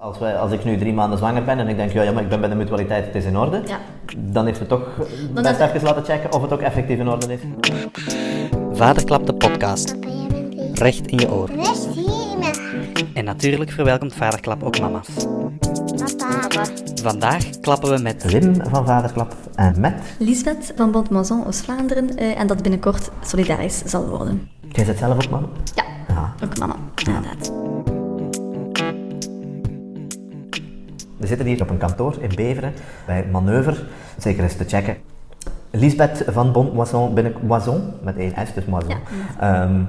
[0.00, 2.22] Als, wij, als ik nu drie maanden zwanger ben en ik denk, ja, ja maar
[2.22, 3.78] ik ben bij de mutualiteit, het is in orde, Ja.
[4.16, 4.82] dan heeft het toch
[5.32, 7.40] Dan best is- even laten checken of het ook effectief in orde is.
[8.72, 9.94] Vaderklap de podcast.
[10.74, 11.48] Recht in je oor.
[13.14, 15.08] En natuurlijk verwelkomt Vaderklap ook mama's.
[16.16, 16.64] Papa.
[17.02, 22.40] Vandaag klappen we met Wim van Vaderklap en met, Lisbeth van Bond Mazon Oost-Vlaanderen eh,
[22.40, 24.48] en dat binnenkort solidarisch zal worden.
[24.68, 25.48] jij zit zelf ook man?
[25.74, 26.34] Ja, Ja.
[26.44, 26.74] ook mama,
[27.06, 27.52] inderdaad.
[31.18, 32.72] We zitten hier op een kantoor in Beveren
[33.06, 33.74] bij Manoeuvre,
[34.18, 34.96] zeker eens te checken.
[35.70, 38.94] Lisbeth van Bond Moisson, binnen, Moisson met één S, dus Moisson.
[39.40, 39.80] Ehm,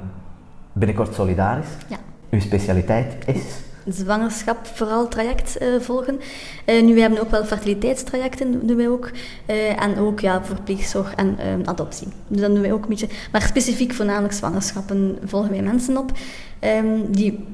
[0.74, 1.68] binnenkort solidarisch.
[1.88, 1.98] Ja.
[2.30, 3.44] Uw specialiteit is?
[3.88, 6.20] Zwangerschap vooral traject eh, volgen.
[6.66, 9.12] Eh, nu, wij hebben ook wel fertiliteitstrajecten, doen wij ook.
[9.46, 12.08] Eh, en ook ja, verpleegzorg en eh, adoptie.
[12.28, 13.08] Dus dat doen wij ook een beetje.
[13.32, 16.12] Maar specifiek voornamelijk zwangerschappen volgen wij mensen op.
[16.60, 17.46] ehm, die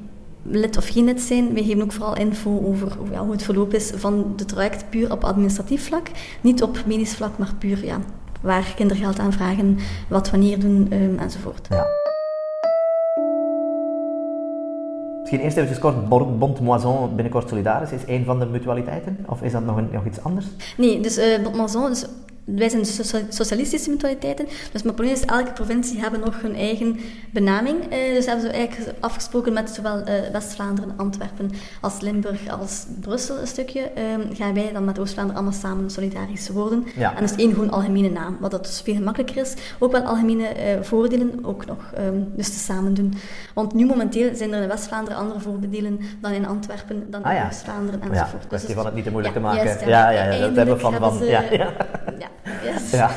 [0.47, 1.53] lid of geen lid zijn.
[1.53, 4.89] Wij geven ook vooral info over hoe, ja, hoe het verloop is van het traject
[4.89, 6.07] puur op administratief vlak.
[6.41, 7.99] Niet op medisch vlak, maar puur ja,
[8.41, 9.77] waar kindergeld aanvragen,
[10.09, 11.67] wat wanneer doen ehm, enzovoort.
[11.69, 11.85] Ja.
[15.19, 19.17] Misschien eerst even kort, Bond Moisson binnenkort solidarisch is een van de mutualiteiten?
[19.27, 20.45] Of is dat nog, een, nog iets anders?
[20.77, 22.05] Nee, dus uh, Mazon, dus
[22.45, 24.47] wij zijn socia- socialistische mutualiteiten.
[24.71, 26.99] Dus probleem is, elke provincie hebben nog hun eigen
[27.31, 27.83] benaming.
[27.89, 31.51] Eh, dus hebben ze eigenlijk afgesproken met zowel eh, West-Vlaanderen, Antwerpen
[31.81, 33.79] als Limburg als Brussel een stukje.
[33.81, 36.85] Ehm, gaan wij dan met Oost-Vlaanderen allemaal samen solidarisch worden.
[36.95, 37.15] Ja.
[37.15, 39.53] En dus één gewoon algemene naam, wat dat dus veel gemakkelijker is.
[39.79, 43.13] Ook wel algemene eh, voordelen ook nog, ehm, dus te samen doen.
[43.53, 47.37] Want nu momenteel zijn er in West-Vlaanderen andere voordelen dan in Antwerpen, dan Ah in
[47.37, 47.47] ja.
[47.47, 48.31] Oost-Vlaanderen Ja, enzovoort.
[48.39, 49.65] Dus kwestie het- van het niet te moeilijk ja, te maken.
[49.65, 51.73] juist, Ja, ja, ja, dat hebben we van- van- ja, ja.
[52.65, 52.91] Ja, yes.
[52.91, 53.09] Ja.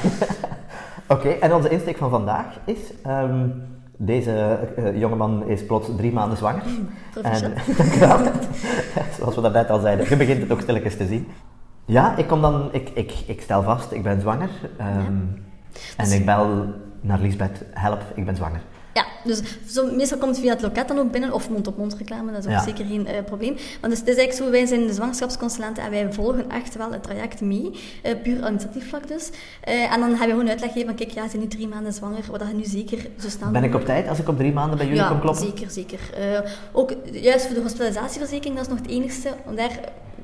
[1.15, 2.79] Oké, en onze insteek van vandaag is...
[3.03, 3.49] ehm,
[4.01, 6.63] deze eh, jongeman is plots drie maanden zwanger.
[7.97, 8.19] U wel.
[9.19, 11.29] Zoals we daarnet al zeiden, je begint het ook stilletjes te zien.
[11.85, 12.69] Ja, ik kom dan...
[12.73, 14.49] Ik, ik, ik stel vast, ik ben zwanger.
[14.77, 15.45] ehm, En
[15.97, 16.65] Dus- ik bel
[17.01, 18.61] naar Lisbeth, help, ik ben zwanger.
[18.99, 22.31] Ja, dus zo, meestal komt het via het loket dan ook binnen, of mond-op-mond reclame,
[22.33, 22.63] dat is ook Ja.
[22.63, 23.57] zeker geen eh, probleem.
[23.81, 26.93] Want dus, het is eigenlijk zo, wij zijn de zwangerschapsconsulenten en wij volgen echt wel
[26.93, 27.71] het traject mee,
[28.03, 29.31] eh, puur administratief vlak dus.
[29.61, 31.69] Eh, en dan hebben we gewoon uitleg gegeven van, kijk, ja, ze zijn nu drie
[31.69, 34.29] maanden zwanger, wat dat je nu zeker zo snel Ben ik op tijd als ik
[34.29, 35.45] op drie maanden bij jullie ja, kom kloppen?
[35.45, 35.99] zeker, zeker.
[36.19, 36.41] Eh,
[36.73, 39.29] ook juist voor de hospitalisatieverzekering, dat is nog het enigste.
[39.45, 39.71] Want daar,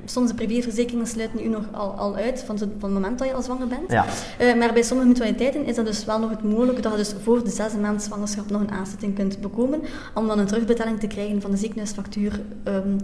[0.05, 3.27] soms de privéverzekeringen sluiten u nog al, al uit van, zo- van het moment dat
[3.27, 3.91] je al zwanger bent.
[3.91, 4.05] Ja.
[4.37, 7.13] Eh, maar bij sommige mutualiteiten is dat dus wel nog het mogelijk dat je dus
[7.23, 9.81] voor de zesde maand zwangerschap nog een aanzetting kunt bekomen,
[10.13, 12.97] om dan een terugbetaling te krijgen van de ziekenhuisfactuur ehm,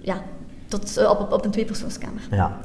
[0.00, 0.22] ja,
[0.68, 2.20] tot, eh, op, op, op een tweepersoonskamer.
[2.30, 2.60] Ja.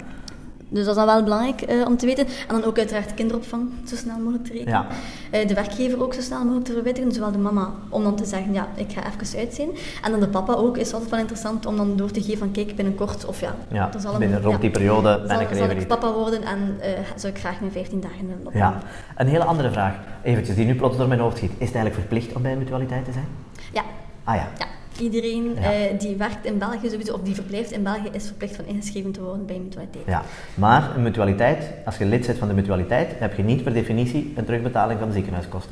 [0.69, 2.25] Dus dat is dan wel belangrijk eh, om te weten.
[2.25, 4.73] En dan ook uiteraard kinderopvang zo snel mogelijk te rekenen.
[4.73, 4.85] Ja.
[5.31, 8.25] Eh, de werkgever ook zo snel mogelijk te verwittigen, zowel de mama om dan te
[8.25, 9.69] zeggen, ja, ik ga even uit zijn.
[10.03, 12.51] En dan de papa ook, is altijd wel interessant om dan door te geven van,
[12.51, 15.55] kijk, binnenkort, of ja, Ja, zal een- binnen rond die periode ben zal, ik er
[15.55, 18.67] zal ik papa worden en eh, zou ik graag mijn 15 dagen willen opnemen.
[18.69, 18.81] Ja.
[19.15, 21.51] Een hele andere vraag, eventjes, die nu plots door mijn hoofd schiet.
[21.57, 23.27] Is het eigenlijk verplicht om bij een mutualiteit te zijn?
[23.73, 23.83] Ja,
[24.23, 24.47] Ah ja.
[24.57, 24.65] ja.
[24.99, 25.61] Iedereen Ja.
[25.73, 29.11] eh, die werkt in België sowieso, of die verblijft in België, is verplicht van ingeschreven
[29.11, 30.03] te worden bij een mutualiteit.
[30.05, 30.23] Ja,
[30.55, 34.33] maar een mutualiteit, als je lid bent van de mutualiteit, heb je niet per definitie
[34.35, 35.71] een terugbetaling van de ziekenhuiskosten.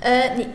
[0.00, 0.46] Eh, nee.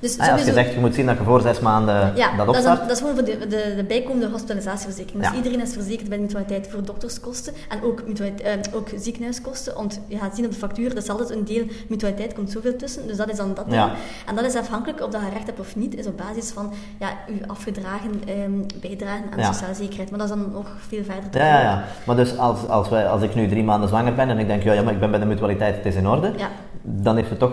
[0.00, 2.46] Dus Ah, als je zegt, je moet zien dat je voor zes maanden Ja, dat
[2.46, 2.80] dat is, opstart.
[2.80, 5.22] dat is gewoon voor de, de, de bijkomende hospitalisatieverzekering.
[5.22, 5.36] Dus Ja.
[5.36, 9.74] iedereen is verzekerd bij de mutualiteit voor dokterskosten en ook, mutualiteit, eh, ook ziekenhuiskosten.
[9.74, 12.76] Want je gaat zien op de factuur, dat is altijd een deel mutualiteit, komt zoveel
[12.76, 13.06] tussen.
[13.06, 13.74] Dus dat is dan dat deel.
[13.78, 13.90] Ja.
[14.26, 16.72] En dat is afhankelijk of dat je recht hebt of niet, is op basis van
[16.98, 19.52] ja, uw afgedragen ehm, bijdragen aan Ja.
[19.52, 20.10] sociale zekerheid.
[20.10, 21.84] Maar dat is dan nog veel verder te Ja, ja, ja.
[22.06, 24.62] Maar dus als, als, wij, als ik nu drie maanden zwanger ben en ik denk,
[24.62, 26.48] ja, ja maar ik ben bij de mutualiteit, het is in orde, Ja.
[26.82, 27.52] dan heeft het toch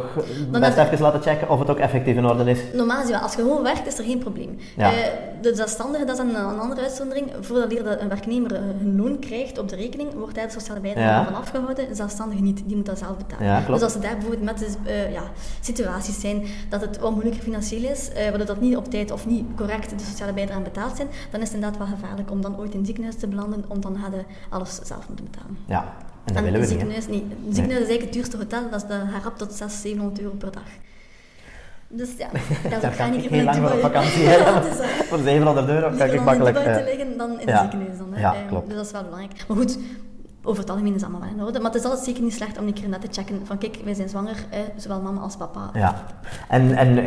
[0.51, 2.59] Dan best even laten checken of het ook effectief in orde is.
[2.73, 3.19] Normaal wel.
[3.19, 4.57] Als je gewoon werkt, is er geen probleem.
[4.75, 4.91] Ja.
[4.91, 4.97] Eh,
[5.41, 7.31] de zelfstandige, dat is een, een andere uitzondering.
[7.41, 10.79] Voordat hier een werknemer eh, hun loon krijgt op de rekening, wordt hij de sociale
[10.79, 11.23] bijdrage Ja.
[11.23, 11.89] van afgehouden.
[11.89, 13.45] Een zelfstandige niet, die moet dat zelf betalen.
[13.45, 13.63] Ja.
[13.67, 15.23] Dus als er daar bijvoorbeeld met de, eh, ja,
[15.61, 19.45] situaties zijn dat het wat moeilijker financieel is, waardoor dat niet op tijd of niet
[19.55, 22.71] correct de sociale bijdrage betaald zijn, dan is het inderdaad wel gevaarlijk om dan ooit
[22.71, 25.57] in het ziekenhuis te belanden, om dan hadden alles zelf moeten betalen.
[25.65, 25.81] Ja,
[26.25, 26.69] en dat en willen we niet.
[26.69, 27.21] ziekenhuis, nee.
[27.21, 30.51] Een ziekenhuis is eigenlijk het duurste hotel, dat, is, rap tot 600, 700 euro per
[30.51, 30.63] dag.
[31.87, 32.27] Dus ja,
[32.69, 34.23] dat Daar zou ik heel lang voor op vakantie.
[34.29, 35.07] Ja, is.
[35.07, 36.55] Voor 700 euro kan ik makkelijk...
[36.57, 37.51] Dubai eh, te liggen dan in ja.
[37.51, 38.13] het ziekenhuis dan.
[38.13, 38.19] Hè.
[38.19, 38.67] Ja, Eh, klopt.
[38.67, 39.47] Dus dat is wel belangrijk.
[39.47, 39.77] Maar goed,
[40.45, 41.59] over het algemeen is het allemaal wel in orde.
[41.59, 43.77] Maar het is altijd zeker niet slecht om een keer net te checken van kijk,
[43.83, 45.69] wij zijn zwanger, eh, zowel mama als papa.
[45.73, 46.03] Ja,
[46.47, 47.05] en, en eh,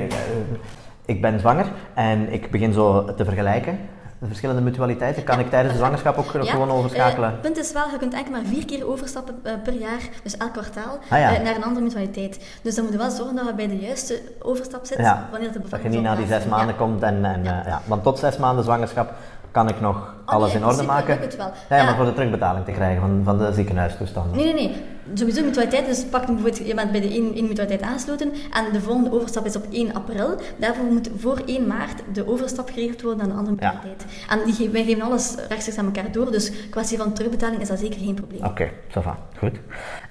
[1.04, 3.78] ik ben zwanger en ik begin zo te vergelijken.
[4.20, 5.24] De verschillende mutualiteiten.
[5.24, 7.28] Kan ik tijdens de zwangerschap ook Ja, gewoon overschakelen?
[7.28, 10.00] eh, Het punt is wel, je kunt enkel maar vier keer overstappen eh, per jaar,
[10.22, 11.34] dus elk kwartaal, Ah, ja.
[11.34, 12.40] eh, naar een andere mutualiteit.
[12.62, 15.52] Dus dan moet je wel zorgen dat je bij de juiste overstap zit, ja, wanneer
[15.52, 17.02] de dat je bevalling niet na die zes maanden komt.
[17.02, 17.62] En, en, Ja.
[17.66, 17.80] ja.
[17.86, 19.12] Want tot zes maanden zwangerschap
[19.58, 19.96] kan ik nog
[20.26, 21.08] Oh, alles nee, in orde maken.
[21.20, 21.46] lukt het wel.
[21.68, 21.96] Ja, ja, maar Ja.
[21.96, 24.36] voor de terugbetaling te krijgen van, van de ziekenhuistoestanden.
[24.36, 24.76] Nee, nee, nee.
[25.14, 28.64] Sowieso mutualiteit, dus pak nu bijvoorbeeld, je bent bij de één, één mutualiteit aangesloten en
[28.72, 30.34] de volgende overstap is op 1 april.
[30.58, 33.72] Daarvoor moet voor 1 maart de overstap geregeld worden aan de andere Ja.
[33.72, 34.10] mutualiteit.
[34.30, 37.78] En die, wij geven alles rechtstreeks aan elkaar door, dus kwestie van terugbetaling is dat
[37.78, 38.44] zeker geen probleem.
[38.44, 39.56] Oké, va, goed.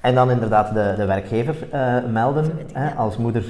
[0.01, 2.93] En dan inderdaad de, de werkgever eh, melden hè, Ja.
[2.97, 3.43] als moeder.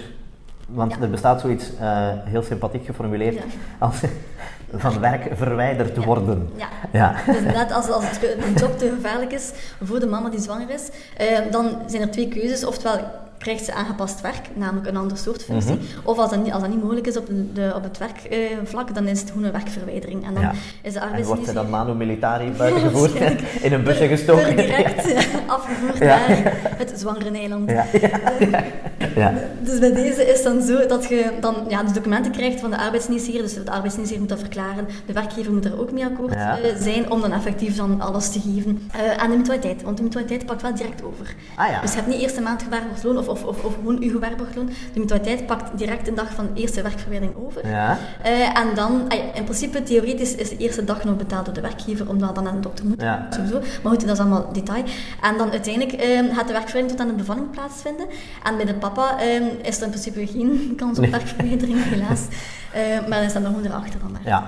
[0.68, 1.02] Want Ja.
[1.02, 3.42] er bestaat zoiets eh, heel sympathiek geformuleerd Ja.
[3.80, 4.02] als
[4.74, 6.02] van werk verwijderd Ja.
[6.02, 6.50] worden.
[6.56, 6.68] Ja.
[6.92, 7.16] Ja.
[7.26, 9.52] Dus inderdaad, als, als het, de job te gevaarlijk is
[9.84, 12.66] voor de mama die zwanger is, eh, dan zijn er twee keuzes.
[12.66, 13.00] Oftewel
[13.38, 15.74] krijgt ze aangepast werk, namelijk een ander soort functie.
[15.76, 15.84] Mhm.
[16.04, 19.08] Of als dat niet, als dat niet mogelijk is op, de, op het werkvlak, dan
[19.08, 20.26] is het gewoon een werkverwijdering.
[20.26, 20.52] En dan Ja.
[20.82, 23.48] is de En wordt ze dan manu militari buitengevoerd, waarschijnlijk.
[23.68, 24.56] in een busje gestoken.
[24.56, 26.06] Direct ja, afgevoerd Ja.
[26.28, 27.70] naar het zwangere eiland.
[27.70, 28.64] Ja, ja, ja.
[29.16, 29.34] ja.
[29.62, 32.78] Dus bij deze is dan zo dat je dan ja, de documenten krijgt van de
[32.78, 33.42] arbeidsminister.
[33.42, 34.88] Dus de arbeidsminister moet dat verklaren.
[35.06, 36.60] De werkgever moet daar ook mee akkoord Ja.
[36.60, 39.82] eh, zijn om dan effectief dan alles te geven eh, aan de mutualiteit.
[39.84, 41.36] Want de mutualiteit pakt wel direct over.
[41.56, 41.82] Ah ja.
[41.82, 44.10] Dus je hebt niet eerst een maand gewaarborgd loon of, of, of, of gewoon uw
[44.12, 44.70] gewaarborgd loon.
[44.94, 47.68] De mutualiteit pakt direct een dag van de eerste werkverwijdering over.
[47.68, 47.98] Ja.
[48.24, 52.10] Eh, en dan, in principe, theoretisch is de eerste dag nog betaald door de werkgever,
[52.10, 53.02] omdat dan aan de dokter moet.
[53.02, 53.28] Ja.
[53.30, 53.60] Sowieso.
[53.60, 54.84] Maar goed, dat is allemaal detail.
[55.22, 58.06] En dan uiteindelijk eh, gaat de werkverwijdering tot aan de bevalling plaatsvinden.
[58.44, 61.12] En bij de papa eh, is er in principe geen kans op Nee.
[61.12, 62.22] werkverwijdering, helaas.
[62.74, 64.48] Eh, maar dan is dat nog gewoon erachter dan maar Ja.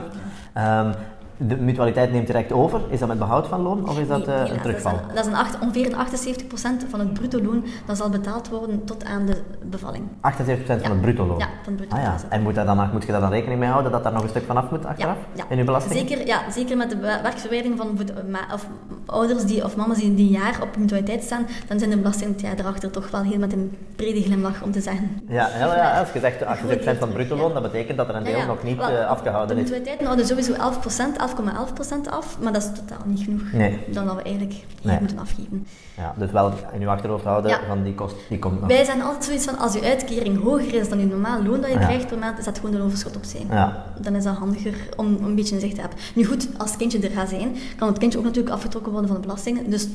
[0.53, 0.93] Ehm,
[1.41, 2.81] de mutualiteit neemt direct over.
[2.89, 4.91] Is dat met behoud van loon of is dat Nee, eh, een terugval?
[4.91, 7.97] Dat is, een, dat is een acht- ongeveer een 78% van het bruto loon dat
[7.97, 10.03] zal betaald worden tot aan de bevalling.
[10.21, 10.89] 78% van Ja.
[10.89, 11.37] het bruto loon?
[11.37, 12.15] Ja, van het bruto Ah, ja.
[12.29, 14.29] En moet, dat dan, moet je daar dan rekening mee houden dat daar nog een
[14.29, 15.17] stuk van af moet achteraf?
[15.49, 15.99] In uw belasting?
[15.99, 17.97] Zeker, ja, zeker met de werkverwijdering van
[18.53, 18.67] of
[19.05, 22.31] ouders die, of mama's die die een jaar op mutualiteit staan, dan zijn de belastingen
[22.33, 25.21] het jaar erachter toch wel heel met een brede glimlach om te zeggen.
[25.27, 28.15] Ja, ja, ja, als je zegt 78% van het bruto loon, dat betekent dat er
[28.15, 28.45] een Ja, deel ja.
[28.45, 29.67] nog niet eh, afgehouden De is.
[29.67, 33.51] mutualiteiten houden sowieso 11%, 11,11% af, maar dat is totaal niet genoeg.
[33.51, 33.79] Nee.
[33.91, 34.99] Dan dat we eigenlijk hier Nee.
[34.99, 35.67] moeten afgeven.
[35.97, 37.59] Ja, dus wel in uw achterhoofd houden Ja.
[37.67, 38.69] van die kost, die komt nog.
[38.69, 41.71] Wij zijn altijd zoiets van, als je uitkering hoger is dan je normaal loon dat
[41.71, 41.85] je Ja.
[41.85, 43.47] krijgt per maand, is dat gewoon een overschot op zijn.
[43.49, 43.83] Ja.
[44.01, 45.99] Dan is dat handiger om een beetje een zicht te hebben.
[46.15, 49.09] Nu goed, als het kindje er gaat zijn, kan het kindje ook natuurlijk afgetrokken worden
[49.11, 49.69] van de belastingen.
[49.69, 49.87] Dus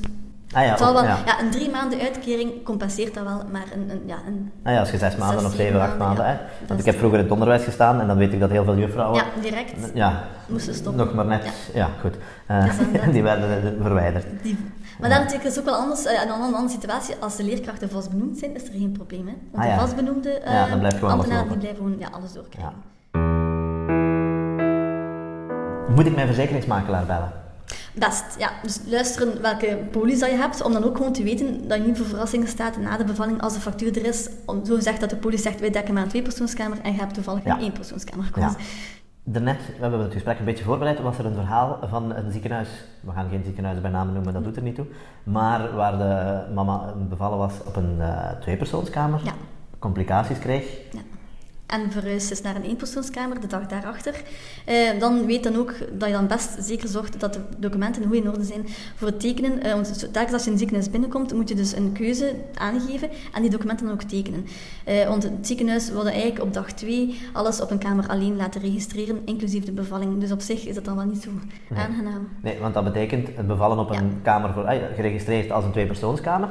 [0.55, 1.19] Ah ja, wel, ja.
[1.27, 1.41] ja.
[1.41, 4.91] een drie maanden uitkering compenseert dat wel, maar een, een, ja, een, Ah ja, als
[4.91, 6.27] je zes maanden Zes, of zeven, acht maanden.
[6.27, 6.33] Hè?
[6.33, 8.65] Dat Want ik heb vroeger in het onderwijs gestaan en dan weet ik dat heel
[8.65, 9.17] veel juffrouwen.
[9.19, 11.05] ja, direct Ja, moesten stoppen.
[11.05, 11.71] nog maar net.
[11.75, 11.89] Ja.
[12.01, 12.15] Goed.
[12.49, 14.25] Dat- die werden verwijderd.
[14.43, 14.59] Die,
[15.01, 17.15] maar dan natuurlijk is ook wel anders, eh, een andere, situatie.
[17.21, 19.27] Als de leerkrachten vast benoemd zijn, is er geen probleem.
[19.27, 19.35] Hè?
[19.53, 22.33] Want Ah, de vastbenoemde Ja, dan blijft gewoon alles ambtenaren die blijven gewoon ja, alles
[22.33, 22.73] doorkrijgen.
[25.95, 27.33] Moet ik mijn verzekeringsmakelaar bellen?
[27.95, 28.51] Best, ja.
[28.63, 31.85] Dus luisteren welke polis dat je hebt, om dan ook gewoon te weten dat je
[31.85, 34.29] niet voor verrassingen staat na de bevalling als de factuur er is.
[34.47, 37.15] Om zo gezegd dat de polis zegt, wij dekken maar een tweepersoonskamer en je hebt
[37.15, 37.55] toevallig Ja.
[37.55, 38.31] een éénpersoonskamer Ja.
[38.33, 38.61] gekozen.
[39.27, 42.69] Daarnet, we hebben het gesprek een beetje voorbereid, was er een verhaal van een ziekenhuis.
[43.01, 44.87] We gaan geen ziekenhuis bij namen noemen, dat doet er niet toe.
[45.23, 49.33] Maar waar de mama bevallen was op een eh tweepersoonskamer, Ja.
[49.79, 50.65] complicaties kreeg.
[50.93, 51.01] Ja.
[51.67, 54.23] En verhuisd is naar een eenpersoonskamer de dag daarachter.
[54.65, 58.15] Eh, dan weet dan ook dat je dan best zeker zorgt dat de documenten goed
[58.15, 59.63] in orde zijn voor het tekenen.
[59.63, 63.11] Eh, want telkens als je in een ziekenhuis binnenkomt, moet je dus een keuze aangeven
[63.33, 64.47] en die documenten dan ook tekenen.
[64.85, 68.61] Eh, want het ziekenhuis wilde eigenlijk op dag 2 alles op een kamer alleen laten
[68.61, 70.21] registreren, inclusief de bevalling.
[70.21, 71.31] Dus op zich is dat dan wel niet zo
[71.75, 72.29] aangenaam.
[72.43, 76.49] Nee, want dat betekent het bevallen op een kamer voor, ja, geregistreerd als een tweepersoonskamer.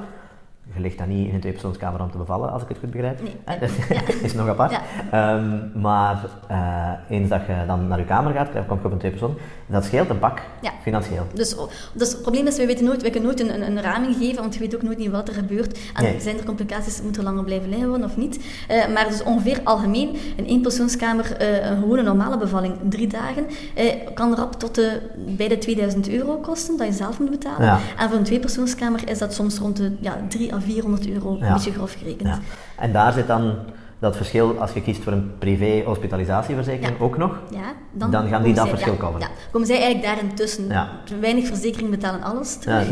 [0.76, 3.20] Je ligt dan niet in een tweepersoonskamer om te bevallen, als ik het goed begrijp.
[3.22, 3.60] Nee.
[3.60, 3.70] Dat
[4.24, 4.72] is nog apart.
[4.72, 4.82] Ja.
[5.12, 8.92] Ehm, maar eh, eens dat je dan naar je kamer gaat, dan kom je op
[8.92, 9.38] een tweepersoon.
[9.66, 10.72] Dat scheelt een pak, Ja.
[10.82, 11.28] financieel.
[11.34, 11.56] Dus,
[11.94, 14.42] dus het probleem is, we, weten nooit, we kunnen nooit een, een, een raming geven,
[14.42, 15.80] want je weet ook nooit niet wat er gebeurt.
[15.94, 16.20] En Nee.
[16.22, 18.40] zijn er complicaties, moet er langer blijven liggen worden of niet.
[18.68, 23.46] Eh, maar dus ongeveer algemeen, een eenpersoonskamer, eh een gewone normale bevalling, drie dagen,
[24.14, 25.02] kan rap tot de,
[25.38, 27.80] bij de 2000 euro kosten, dat je zelf moet betalen.
[27.98, 31.48] En voor een tweepersoonskamer is dat soms rond de ja, 300 à 400 euro, Ja.
[31.48, 32.28] een beetje grof gerekend.
[32.30, 32.40] Ja.
[32.78, 33.56] En daar zit dan
[34.00, 37.04] dat verschil, als je kiest voor een privé-hospitalisatieverzekering Ja.
[37.06, 37.40] ook nog.
[37.52, 37.60] Ja,
[37.92, 39.20] Dan gaan die komen dat zij- verschil coveren.
[39.22, 40.68] Ja, komen zij eigenlijk daarin tussen.
[40.68, 40.90] Ja.
[41.20, 42.88] Weinig verzekeringen betalen alles terug.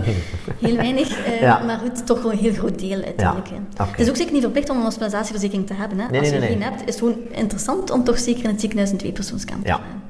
[0.60, 3.50] Heel weinig, eh, maar goed, toch wel een heel groot deel uiteindelijk.
[3.78, 6.00] Het is ook zeker niet verplicht om een hospitalisatieverzekering te hebben.
[6.00, 6.08] Hè.
[6.10, 8.50] Nee, Als nee, je nee, geen hebt, is het gewoon interessant om toch zeker in
[8.50, 9.76] het ziekenhuis een tweepersoonskamer Ja.
[9.76, 10.02] te hebben.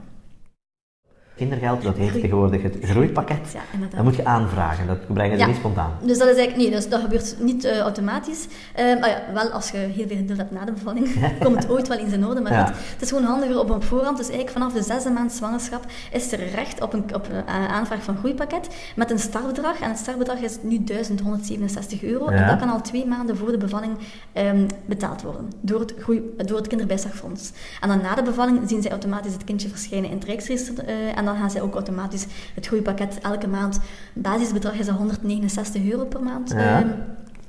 [1.41, 3.51] Kindergeld, dat heet tegenwoordig het groeipakket.
[3.53, 3.88] Ja.
[3.95, 5.91] Dat moet je aanvragen, dat brengen ze niet spontaan.
[6.03, 8.48] Dus dat is eigenlijk dus dat gebeurt niet eh, automatisch.
[8.74, 11.07] Eh, maar ja, wel als je heel veel geduld hebt na de bevalling,
[11.43, 12.41] komt het ooit wel eens in orde.
[12.41, 12.71] Maar Ja.
[12.74, 14.17] het is gewoon handiger op, op voorhand.
[14.17, 17.65] Dus eigenlijk vanaf de zesde maand zwangerschap is er recht op een, op een eh,
[17.74, 19.79] aanvraag van groeipakket met een startbedrag.
[19.79, 22.31] En het startbedrag is nu 1167 euro.
[22.31, 22.38] Ja.
[22.38, 23.93] En dat kan al twee maanden voor de bevalling
[24.33, 27.51] ehm, betaald worden door het, groei, door het kinderbijslagfonds.
[27.81, 30.86] En dan na de bevalling zien zij automatisch het kindje verschijnen in het Rijksregister.
[30.86, 33.79] eh, en dan dan gaan zij ook automatisch het groeipakket elke maand.
[34.13, 36.50] Basisbedrag is dat 169 euro per maand.
[36.50, 36.79] Ja.
[36.79, 36.89] Ehm,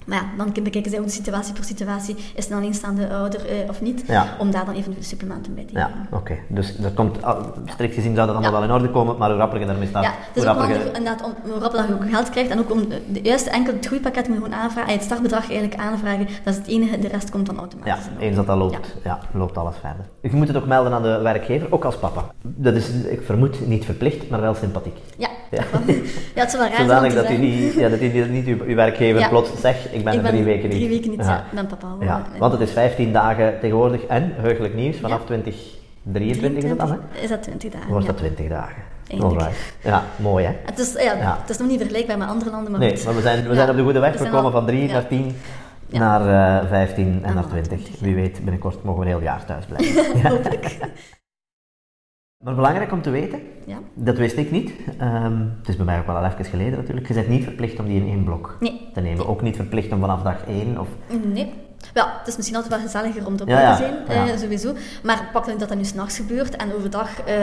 [0.06, 2.14] maar ja, dan bekijken zij ook de situatie per situatie.
[2.16, 4.04] Is het een alleenstaande ouder eh, of niet?
[4.06, 4.26] Ja.
[4.38, 6.06] Om daar dan even de supplementen bij te Ja, geven.
[6.11, 6.35] oké.
[6.49, 8.66] Dus dat komt, ah, strikt gezien zou dat allemaal Ja.
[8.66, 10.75] wel in orde komen, maar hoe rappiger daarmee staat, Ja, hoe rappiger...
[10.76, 13.50] handig inderdaad om hoe rapper dat je ook geld krijgt en ook om de, juiste
[13.50, 16.26] enkel het groeipakket moet je gewoon aanvragen en het startbedrag eigenlijk aanvragen.
[16.44, 18.04] Dat is het enige, de rest komt dan Ja, automatisch.
[18.18, 19.18] in eens dat dat loopt, ja.
[19.32, 20.04] loopt alles verder.
[20.21, 22.25] Je moet het ook melden aan de werkgever, ook als papa.
[22.42, 24.97] Dat is, ik vermoed, niet verplicht, maar wel sympathiek.
[25.16, 25.62] Ja, Ja.
[25.87, 25.94] ja,
[26.35, 27.40] het is wel raar Zodanig dat u zeggen.
[27.40, 29.28] niet, ja, dat u niet, niet uw, werkgever Ja.
[29.28, 30.78] plots zegt, ik ben er drie weken niet.
[30.78, 31.44] Drie weken niet, ja.
[31.50, 31.88] Ben papa.
[32.00, 35.25] Ja, want het is 15 dagen tegenwoordig en heugelijk nieuws vanaf Ja.
[35.25, 37.20] 2023 is het dan, hè?
[37.22, 37.80] Is dat 20 dagen?
[37.87, 38.82] Dan wordt dat 20 dagen.
[39.82, 40.52] Ja, mooi hè?
[40.64, 43.04] Het is, ja, het is nog niet vergelijkbaar met andere landen, maar Nee, goed.
[43.04, 44.18] maar we zijn, we zijn op de goede weg.
[44.18, 44.92] we komen al- van 3 ja.
[44.92, 45.37] naar 10
[45.87, 45.99] Ja.
[45.99, 47.78] naar eh 15 en En naar dan 20.
[47.80, 50.20] 20, Wie weet, binnenkort mogen we een heel jaar thuis blijven.
[50.30, 50.78] Hopelijk.
[52.42, 53.78] Maar belangrijk om te weten, Ja.
[53.94, 54.72] dat wist ik niet.
[54.99, 57.08] Ehm, het is bij mij ook wel al even geleden natuurlijk.
[57.08, 58.80] Je bent niet verplicht om die in één blok Nee.
[58.92, 59.26] te nemen.
[59.28, 60.88] Ook niet verplicht om vanaf dag 1 of...
[61.32, 61.52] Nee.
[61.92, 64.74] Wel, het is misschien altijd wel gezelliger om erbij Ja, te zijn, eh, sowieso.
[65.02, 67.34] Maar pak dan dat dat nu s'nachts gebeurt en overdag eh,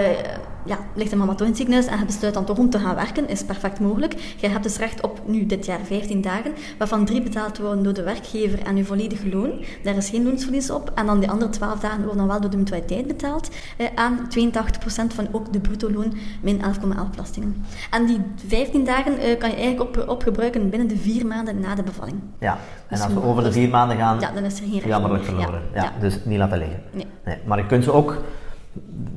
[0.65, 3.29] ja, ligt de mama toch in en je besluit dan toch om te gaan werken,
[3.29, 4.13] is perfect mogelijk.
[4.37, 7.93] Je hebt dus recht op nu dit jaar 15 dagen, waarvan drie betaald worden door
[7.93, 9.51] de werkgever en uw volledige loon.
[9.83, 10.91] Daar is geen loonsverlies op.
[10.95, 14.27] En dan die andere 12 dagen worden dan wel door de mutualiteit betaald eh, aan
[14.37, 17.65] 82% van ook de bruto loon min 11,11 belastingen.
[17.91, 21.75] En die 15 dagen eh, kan je eigenlijk op, opgebruiken binnen de vier maanden na
[21.75, 22.19] de bevalling.
[22.39, 24.73] Ja, en Dus als we over de vier maanden gaan, Ja, dan is er geen
[24.73, 25.61] recht jammerlijk verloren.
[25.73, 25.91] Ja, Ja.
[25.99, 26.81] Dus niet laten liggen.
[26.91, 27.37] Nee.
[27.45, 28.17] Maar je kunt ze ook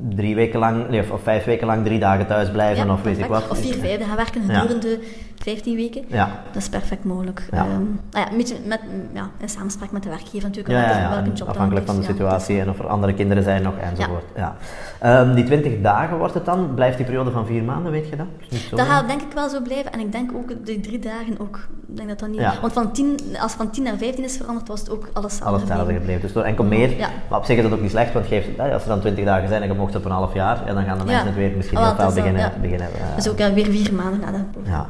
[0.09, 3.17] drie weken lang, nee, of, vijf weken lang drie dagen thuis blijven Ja, of weet
[3.17, 3.49] ik wat.
[3.49, 4.99] Of vier vijfde gaan werken gedurende
[5.43, 6.03] 15 weken.
[6.07, 7.47] Ja, Dat is perfect mogelijk.
[7.51, 7.57] Ja.
[7.57, 7.69] Ehm,
[8.11, 8.79] nou ja, een beetje met,
[9.13, 10.67] ja, in samenspraak met de werkgever natuurlijk.
[10.75, 13.61] ja, ja, welke- en job afhankelijk van de situatie en of er andere kinderen zijn
[13.63, 14.23] nog enzovoort.
[14.35, 14.55] Ja.
[14.99, 18.15] Ehm, die 20 dagen wordt het dan, blijft die periode van vier maanden, weet je
[18.15, 18.25] dat?
[18.69, 19.91] Zo Dat gaat denk ik wel zo blijven.
[19.91, 21.67] En ik denk ook de drie dagen ook.
[21.87, 22.39] Ik denk dat dat niet...
[22.39, 22.53] Ja.
[22.61, 25.31] Want van 10, als het van 10 naar 15 is veranderd, was het ook alles
[25.33, 25.93] hetzelfde gebleven.
[25.95, 26.21] gebleven.
[26.21, 26.97] Dus door enkel meer.
[26.97, 27.07] Ja.
[27.29, 29.25] Maar op zich is dat ook niet slecht, want geeft, eh, als er dan 20
[29.25, 31.35] dagen zijn en je mocht op een half jaar, ja, dan gaan de mensen het
[31.35, 32.41] weer misschien Ah, heel wel, veel beginnen.
[32.41, 32.51] ja.
[32.61, 34.87] beginnen eh, Dus ook weer vier maanden na de ja.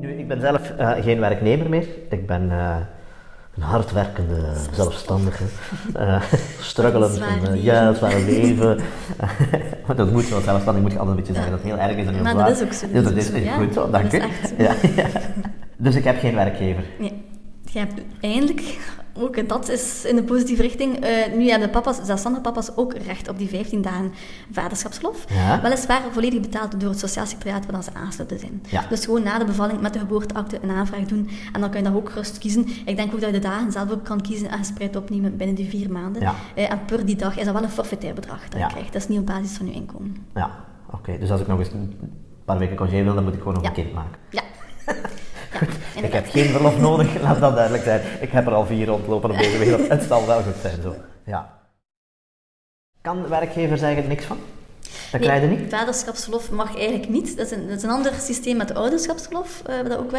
[0.00, 1.86] Nu, ik ben zelf eh, geen werknemer meer.
[2.10, 2.76] Ik ben eh,
[3.56, 5.44] een hardwerkende zelfstandige.
[5.94, 6.22] eh
[6.60, 7.62] struggelen Zwaar van, eh, leven.
[7.62, 8.78] ja, zware leven.
[9.96, 12.06] Dat moet zo, zelfstandig moet je altijd een beetje zeggen dat het heel erg is
[12.06, 12.48] en heel Maar zwaar.
[12.48, 14.16] dat is ook zo, Ja, dat is goed zo, dank u.
[14.58, 15.06] Ja, ja.
[15.76, 16.84] Dus ik heb geen werkgever.
[16.98, 17.24] Nee.
[17.72, 18.60] Je hebt eindelijk,
[19.18, 22.94] ook dat is in de positieve richting, eh, nu hebben de papa's, zelfstandige papa's ook
[22.94, 24.12] recht op die 15 dagen
[24.50, 25.24] vaderschapsverlof.
[25.28, 25.60] Ja.
[25.62, 28.62] Weliswaar volledig betaald door het sociaal secretariaat waar ze aansluiten zijn.
[28.68, 28.86] Ja.
[28.88, 31.88] Dus gewoon na de bevalling met de geboorteakte een aanvraag doen en dan kan je
[31.88, 32.66] dat ook gerust kiezen.
[32.84, 35.56] Ik denk ook dat je de dagen zelf ook kan kiezen en gespreid opnemen binnen
[35.56, 36.22] die vier maanden.
[36.22, 36.34] Ja.
[36.54, 38.92] Eh, en per die dag is dat wel een forfaitair bedrag dat je krijgt.
[38.92, 40.16] Dat is niet op basis van je inkomen.
[40.34, 40.50] Ja,
[40.90, 41.18] oké.
[41.18, 41.94] Dus als ik nog eens een
[42.44, 44.18] paar weken congé wil, dan moet ik gewoon nog een kind maken.
[44.30, 44.42] Ja.
[46.02, 48.00] Ik heb geen verlof nodig, laat dat duidelijk zijn.
[48.20, 49.88] Ik heb er al vier rondlopen op deze wereld.
[49.88, 50.94] Het zal wel goed zijn zo.
[51.24, 51.58] Ja.
[53.00, 54.38] Kan de werkgever zeggen niks van?
[55.12, 55.70] Dat krijg je niet?
[55.74, 57.36] vaderschapsverlof mag eigenlijk niet.
[57.36, 60.10] Dat is een, dat is een ander systeem met ouderschapsverlof, eh, waar dat ook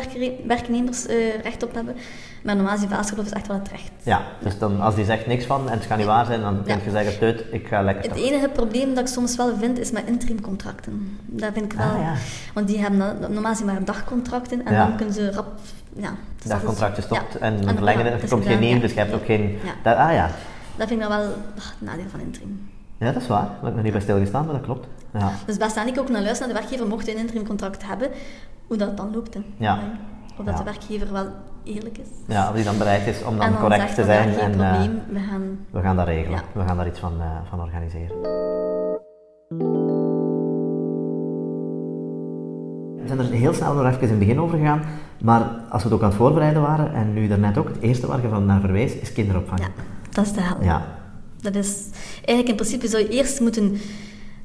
[0.48, 1.96] werknemers eh, recht op hebben.
[2.44, 3.92] Maar normaal is die vaderschapsverlof is echt wel het recht.
[4.04, 6.62] Ja, dus dan, als die zegt niks van en het gaat niet waar zijn, dan
[6.66, 6.76] Ja.
[6.76, 8.28] kun je zeggen, teut, ik ga lekker Het toch.
[8.32, 11.18] enige probleem dat ik soms wel vind, is met interimcontracten.
[11.26, 11.88] Daar vind ik wel...
[11.88, 12.14] Ah, ja.
[12.54, 14.86] Want die hebben normaal zijn maar dagcontracten en Ja.
[14.88, 15.48] dan kunnen ze rap...
[15.94, 18.80] Ja, dus dat is- Dagcontract is stopt en verlengen, er komt geen ja.
[18.80, 19.58] dus je hebt ook geen...
[19.84, 20.30] Dat, ah ja.
[20.76, 22.67] Dat vind ik dan wel ah, het nadeel van interim.
[23.00, 23.46] Ja, dat is waar.
[23.46, 24.88] Daar heb ik nog niet bij stilgestaan, maar dat klopt.
[25.14, 25.32] Ja.
[25.46, 28.10] Dus best aan ik ook naar luisteren naar de werkgever, mocht je een interimcontract hebben,
[28.68, 29.34] hoe dat dan loopt.
[29.34, 29.40] Hè.
[29.58, 29.80] Ja.
[30.38, 30.58] Of dat Ja.
[30.58, 31.28] de werkgever wel
[31.64, 32.08] eerlijk is.
[32.28, 34.34] ja, als die dan bereid is om dan, correct te zijn.
[34.34, 35.60] geen en, eh, probleem, we gaan...
[35.72, 36.38] we gaan dat regelen.
[36.54, 36.60] Ja.
[36.62, 38.18] We gaan daar iets van, eh, van organiseren.
[42.98, 44.82] We zijn er heel snel nog even in het begin over gegaan,
[45.22, 48.08] maar als we het ook aan het voorbereiden waren, en nu daarnet ook, het eerste
[48.08, 49.60] waar je van naar verwees, is kinderopvang.
[49.60, 49.68] Ja,
[50.10, 50.56] dat is de hel.
[50.62, 50.82] Ja.
[51.54, 51.76] Dat is...
[52.16, 53.78] Eigenlijk in principe zou je eerst moeten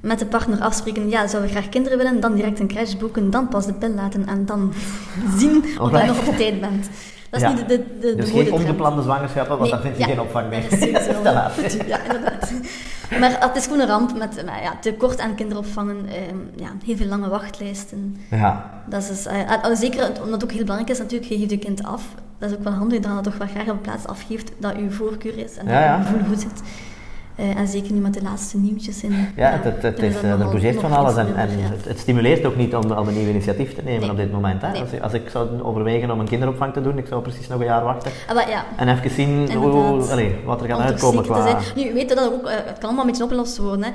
[0.01, 3.31] met de partner afspreken, ja, zou we graag kinderen willen, dan direct een crash boeken,
[3.31, 4.73] dan pas de pil laten en dan
[5.39, 6.89] zien of je nog op tijd bent.
[7.31, 7.55] Dat is Ja.
[7.55, 10.09] niet de, de, de, Dus de geen ongeplande zwangerschappen, want Nee, dan vind je ja,
[10.09, 10.63] geen opvang meer.
[10.71, 11.53] dat is sowieso Te wel laat.
[11.53, 12.53] goed, Ja, inderdaad.
[13.21, 16.97] Maar het is gewoon een ramp met maar ja, tekort aan kinderopvangen, ehm, ja, heel
[16.97, 18.17] veel lange wachtlijsten.
[18.31, 18.71] Ja.
[18.87, 21.59] Dat is, eh, eh, zeker omdat het ook heel belangrijk is natuurlijk, je geeft je
[21.59, 22.03] kind af.
[22.39, 24.53] Dat is ook wel handig dat je dat toch wel graag op een plaats afgeeft
[24.59, 26.03] dat je voorkeur is en dat Ja, je ja.
[26.03, 26.63] gevoel goed zit.
[27.43, 29.03] Eh, en zeker nu met de laatste nieuwtjes.
[29.03, 31.33] In, Ja, het, het, het dan is, dat eh, er bougeert van alles en, ja.
[31.37, 34.11] het, het stimuleert ook niet om, om een nieuw initiatief te nemen Nee.
[34.11, 34.63] op dit moment.
[34.63, 34.71] Hè?
[34.71, 34.81] Nee.
[34.81, 37.59] Als, ik- als ik zou overwegen om een kinderopvang te doen, ik zou precies nog
[37.61, 41.59] een jaar wachten Ah, ja, en even zien hoe, allee, wat er gaat uitkomen qua...
[41.77, 43.85] Nu, we weten dat het ook, eh, het kan allemaal een beetje opgelost worden.
[43.85, 43.91] Hè.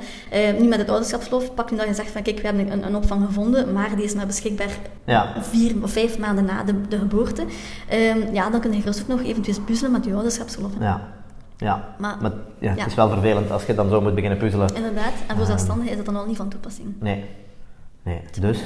[0.52, 2.86] Eh, nu met het ouderschapsverlof, pak nu dat je zegt van kijk, we hebben een,
[2.86, 4.70] een opvang gevonden, maar die is maar beschikbaar
[5.04, 5.32] Ja.
[5.40, 7.44] vier of vijf maanden na de, de geboorte.
[7.88, 10.70] Ehm, ja, dan kun je gerust ook nog eventueel puzzelen met je ouderschapsverlof.
[10.78, 10.84] hè.
[10.84, 11.00] Ja,
[11.58, 11.94] ja.
[11.98, 12.86] Maar- Maar, ja, het ja.
[12.86, 14.74] is wel vervelend als je dan zo moet beginnen puzzelen.
[14.74, 16.94] Inderdaad, en voor zelfstandigen is dat dan al niet van toepassing.
[17.00, 17.24] Nee.
[18.02, 18.20] nee.
[18.40, 18.58] Dus,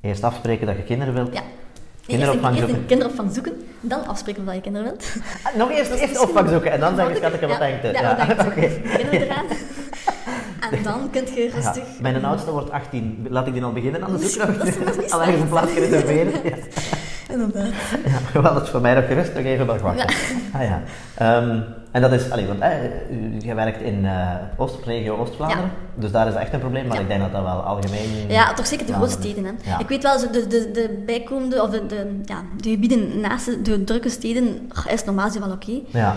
[0.00, 1.32] eerst afspreken dat je kinderen wilt.
[1.34, 1.40] Ja.
[1.40, 5.16] Nee, Kinderopvang eerst een kinderopvang zoeken, dan afspreken dat je kinderen wilt.
[5.42, 7.48] Ah, nog eerst, eerst opvang zoeken en dan zeggen makkelijker.
[7.48, 8.28] schat ik wat Ja, denkt.
[8.28, 8.48] Ja, wat u?
[8.50, 8.96] oké.
[8.96, 9.44] Kinderen eraan.
[10.70, 11.84] En dan kun je Ja, rustig...
[12.00, 13.26] mijn oudste wordt 18.
[13.30, 15.12] Laat ik die al beginnen aan de zoektocht?
[15.12, 16.32] Al ergens een plaats reserveren?
[16.44, 16.56] Ja.
[17.30, 17.72] Inderdaad.
[18.32, 20.06] Ja, wel, dat is voor mij nog gerust nog even mag wachten.
[20.52, 20.82] Ah ja.
[21.14, 21.60] Ehm,
[21.96, 22.70] en dat is, allee, want eh,
[23.38, 27.02] jij werkt in eh Oost, regio Oost-Vlaanderen, dus daar is echt een probleem, maar Ja.
[27.02, 28.08] ik denk dat dat wel algemeen...
[28.28, 29.44] Ja, toch zeker de Ja, grote steden.
[29.44, 29.50] Hè.
[29.62, 29.78] ja.
[29.78, 33.62] Ik weet wel, de, de, de bijkomende, of de, de, ja, de gebieden naast de,
[33.62, 35.80] de drukke steden is normaal gezien wel oké.
[35.86, 36.16] Ja,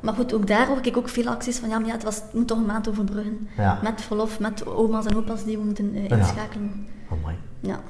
[0.00, 2.16] Maar goed, ook daar hoor ik ook veel acties van, ja, maar ja, het, was,
[2.16, 3.48] het moet toch een maand overbruggen.
[3.56, 3.78] Ja.
[3.82, 6.16] Met verlof, met oma's en opa's die we moeten eh, Ja.
[6.16, 6.86] inschakelen.
[7.10, 7.34] oh mooi.
[7.60, 7.80] Ja.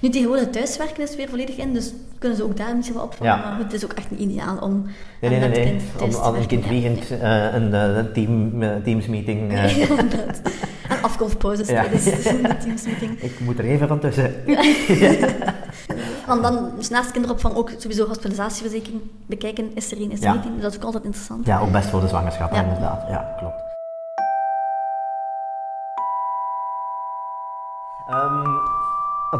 [0.00, 3.32] Nu tegenwoordig thuiswerken is weer volledig in, dus kunnen ze ook daar misschien wel opvangen.
[3.36, 3.48] Ja.
[3.50, 4.86] Maar het is ook echt niet ideaal om
[5.20, 6.46] Nee, nee, nee, kind Om te een werken.
[6.46, 9.40] kind Ja, wiegend eh, een, eh, een team, eh, teamsmeeting...
[9.52, 10.40] eh, Nee, inderdaad.
[10.88, 11.80] En afkolfpauzes Ja.
[11.82, 13.20] tijdens de teamsmeeting.
[13.22, 14.34] ik moet er even van tussen.
[16.26, 19.70] Want dan is naast kinderopvang ook sowieso hospitalisatieverzekering bekijken.
[19.74, 20.32] Is er één, is er Ja.
[20.32, 20.42] niet.
[20.42, 21.46] Dus dat is ook altijd interessant.
[21.46, 22.62] Ja, ook best voor de zwangerschap, Ja.
[22.62, 23.04] inderdaad.
[23.08, 23.61] Ja, klopt.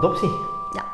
[0.03, 0.29] Adoptie.
[0.73, 0.85] Ja.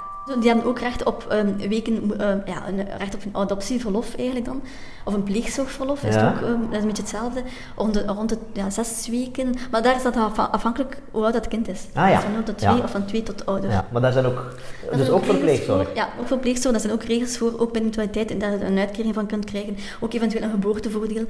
[0.40, 4.46] Die hebben ook recht op ehm, weken, ehm, ja, een, recht op een adoptieverlof eigenlijk
[4.46, 4.62] dan.
[5.04, 6.20] Of een pleegzorgverlof is Ja.
[6.26, 7.42] het ook, ehm, dat is een beetje hetzelfde.
[7.76, 9.54] Rond de, rond de ja, zes weken.
[9.70, 11.86] Maar daar is dat afha- afhankelijk hoe oud dat kind is.
[11.94, 12.14] Ah, ja.
[12.14, 12.82] Dus van 0 tot 2 Ja.
[12.82, 13.70] of van 2 tot ouder.
[13.70, 14.44] Ja, maar daar zijn ook...
[14.92, 15.86] Dus ook voor pleegzorg.
[15.86, 15.96] voor.
[15.96, 16.72] Ja, ook voor pleegzorg.
[16.72, 19.44] Daar zijn ook regels voor, ook bij mutualiteit, en daar je een uitkering van kunt
[19.44, 19.76] krijgen.
[20.00, 21.24] Ook eventueel een geboortevoordeel,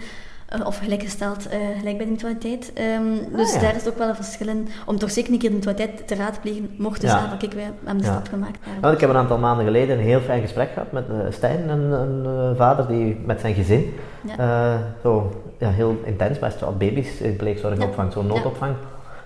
[0.67, 2.73] of gelijkgesteld, eh, gelijk bij de mutualiteit.
[2.75, 3.03] Ehm,
[3.37, 3.61] dus Ah, ja.
[3.61, 6.15] daar is ook wel een verschil in, om toch zeker een keer de mutualiteit te
[6.15, 7.19] raadplegen, mocht je Ja.
[7.21, 8.11] zeggen kijk, wij hebben de Ja.
[8.13, 8.59] stap gemaakt.
[8.81, 11.69] Want ik heb een aantal maanden geleden een heel fijn gesprek gehad met eh, Stijn,
[11.69, 13.95] een, een eh, vader die met zijn gezin,
[14.39, 17.85] eh, zo ja, heel intens, best wel baby's in pleegzorg Ja.
[17.85, 18.75] opvangt, zo'n noodopvang.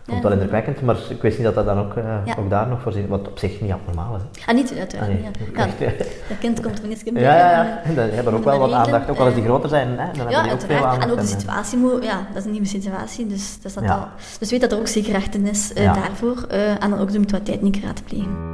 [0.04, 2.50] Vond Ja, wel dat- indrukwekkend, maar ik wist niet dat dat dan ook, eh, ook
[2.50, 4.22] daar nog voorzien wat op zich niet abnormaal is.
[4.40, 4.46] hè.
[4.50, 5.08] Ah, niet uiteraard.
[5.10, 5.24] Ah, nee.
[5.66, 6.04] niet, ja.
[6.28, 7.80] Dat kind komt er niet in Ja, ja, ja.
[7.84, 10.04] En dan hebben ook wel wat aandacht, ook al als die groter zijn, hè, dan
[10.06, 11.02] hebben Ja, die ook veel aandacht.
[11.04, 13.94] En ook de situatie moet, ja, dat is een nieuwe situatie, dus, dat Ja.
[13.94, 14.06] al,
[14.38, 16.44] dus weet dat er ook zeker recht in is eh, daarvoor.
[16.48, 18.50] eh, en dan ook de mutualiteit niet raadplegen.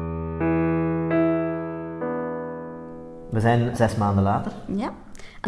[3.30, 4.52] We zijn zes maanden later.
[4.66, 4.90] Ja.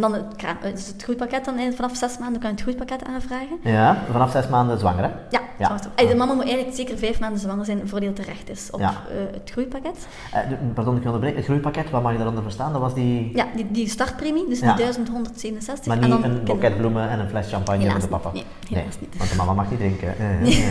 [0.00, 3.04] En dan het, eh, dus het groeipakket, dan vanaf zes maanden kan je het groeipakket
[3.04, 3.58] aanvragen.
[3.62, 5.10] Ja, vanaf zes maanden zwanger, hè?
[5.30, 5.76] Ja, Ja.
[5.96, 8.88] de mama moet eigenlijk zeker vijf maanden zwanger zijn voordat hij terecht is op Ja.
[8.88, 10.06] eh, het groeipakket.
[10.32, 10.40] Eh,
[10.74, 11.36] pardon, ik onderbreek.
[11.36, 12.72] Het groeipakket, wat mag je daaronder verstaan?
[12.72, 13.30] Dat was die...
[13.34, 15.86] Ja, die, die startpremie, dus die 1167.
[15.86, 18.30] Maar en niet dan een boeket bloemen en een fles champagne Helaas voor de papa.
[18.32, 18.44] niet.
[18.70, 19.16] Nee, helaas niet.
[19.16, 20.14] Want de mama mag niet drinken.
[20.42, 20.64] Nee.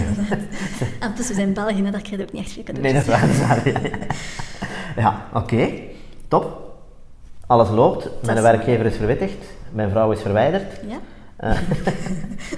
[1.00, 3.22] En we zijn België, daar krijg je ook niet echt veel Nee, dat is waar.
[3.22, 3.68] Dat is waar.
[3.68, 3.90] Ja, ja.
[4.96, 5.70] Ja, oké.
[6.28, 6.68] Top.
[7.50, 8.10] Alles loopt.
[8.26, 9.38] Mijn werkgever is verwittigd.
[9.72, 10.64] Mijn vrouw is verwijderd.
[10.88, 10.98] Ja?
[11.38, 11.52] Eh,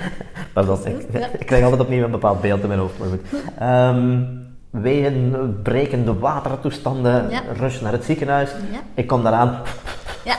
[0.54, 1.28] Pardon, ik, ja.
[1.40, 2.98] ik krijg altijd opnieuw een bepaald beeld in mijn hoofd.
[2.98, 3.22] Maar goed.
[3.60, 4.20] Ehm,
[4.70, 7.42] wegen, brekende watertoestanden, Ja.
[7.58, 8.50] rush naar het ziekenhuis.
[8.72, 8.80] Ja.
[8.94, 9.60] Ik kom daaraan
[10.24, 10.36] Ja.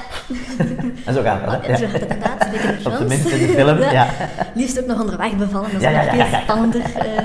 [1.06, 1.60] en zo gaat het.
[1.60, 2.46] Oh, ja, zo gaat het inderdaad.
[2.52, 4.06] Zeker in de Op tenminste in de film, ja.
[4.54, 6.80] Liefst ook nog onderweg bevallen, dat is nog veel spannender.
[6.94, 7.24] eh.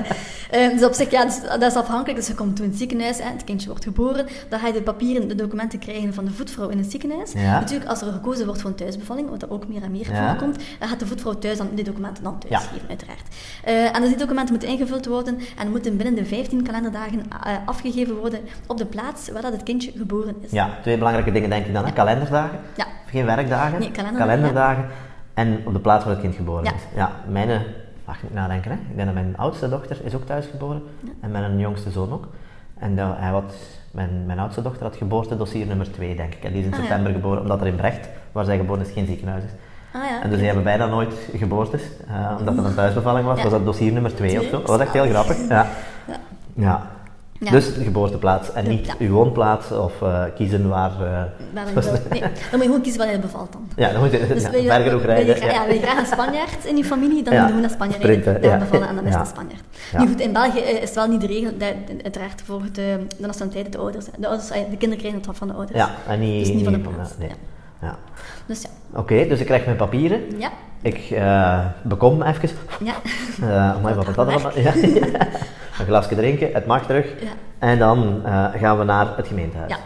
[0.51, 2.15] Eh, dus op zich, ja, dus dat is afhankelijk.
[2.17, 4.73] Dus je komt toen in het ziekenhuis, hè, het kindje wordt geboren, dan ga je
[4.73, 7.31] de papieren, de documenten krijgen van de voetvrouw in het ziekenhuis.
[7.31, 7.59] Ja.
[7.59, 10.27] Natuurlijk, als er gekozen wordt voor een thuisbevalling, wat er ook meer en meer Ja.
[10.29, 12.69] voorkomt, dan gaat de voetvrouw thuis dan die documenten dan thuis Ja.
[12.69, 13.21] geven, uiteraard.
[13.63, 17.53] Eh, en dus die documenten moeten ingevuld worden en moeten binnen de 15 kalenderdagen eh,
[17.65, 20.51] afgegeven worden op de plaats waar dat het kindje geboren is.
[20.51, 21.93] Ja, twee belangrijke dingen denk ik dan.
[21.93, 22.59] Kalenderdagen.
[22.77, 22.85] Ja.
[23.09, 23.79] Geen werkdagen.
[23.79, 24.85] Nee, kalenderdagen, kalenderdagen.
[25.33, 26.71] En op de plaats waar het kind geboren Ja.
[26.73, 26.81] is.
[26.95, 27.61] Ja, mijn,
[28.07, 28.77] mag ik nadenken, hè?
[28.77, 30.81] Ik denk dat mijn oudste dochter is ook thuis geboren.
[31.21, 32.27] En mijn jongste zoon ook.
[32.79, 33.53] En dat hij had,
[33.91, 36.43] mijn, mijn oudste dochter had geboortedossier nummer 2, denk ik.
[36.43, 36.85] En die is in Ah, ja.
[36.85, 39.49] september geboren, omdat er in Brecht, waar zij geboren is, geen ziekenhuis is.
[39.93, 40.21] Ah ja.
[40.23, 43.37] En dus die hebben bijna nooit geboortes, eh, omdat het een thuisbevalling was.
[43.37, 43.43] Ja.
[43.43, 44.51] Was dat dossier nummer 2 of zo?
[44.51, 45.47] Dat was echt heel grappig.
[45.47, 45.65] Ja.
[46.53, 46.81] Ja.
[47.39, 47.51] Ja.
[47.51, 48.93] Dus de geboorteplaats en niet Ja.
[48.99, 50.91] uw woonplaats of eh, kiezen waar...
[50.97, 51.09] wil.
[51.53, 53.67] Nee, dan moet je gewoon kiezen waar je bevalt dan.
[53.75, 55.47] ja, dan moet je Dus ja, je, ver genoeg wil je rijden.
[55.47, 55.65] ja.
[55.65, 58.41] wil je graag een Spanjaard in je familie, dan moet je gewoon naar Spanje rijden,
[58.41, 58.57] daar ja.
[58.57, 59.63] bevallen en dan is het een Spanjaard.
[59.91, 59.99] Ja.
[59.99, 61.73] Nu goed, in België eh, is het wel niet de regel, dat,
[62.03, 64.05] uiteraard volgt de, de nationaliteit de ouders.
[64.17, 65.77] De, ouders, de kinderen krijgen het van de ouders.
[65.77, 67.29] Ja, en niet, Dus niet van de plaats, nee.
[67.81, 67.95] ja.
[68.45, 68.69] Dus ja,
[68.99, 70.21] Oké, dus ik krijg mijn papieren.
[70.37, 72.49] ja, Ik eh, bekom even.
[72.83, 72.93] ja.
[73.43, 74.59] Uh, amai, wat dat allemaal?
[74.59, 74.73] Ja.
[75.79, 77.05] Een glasje drinken, het mag terug.
[77.21, 77.31] Ja.
[77.59, 79.71] En dan eh, gaan we naar het gemeentehuis.
[79.71, 79.77] Ja.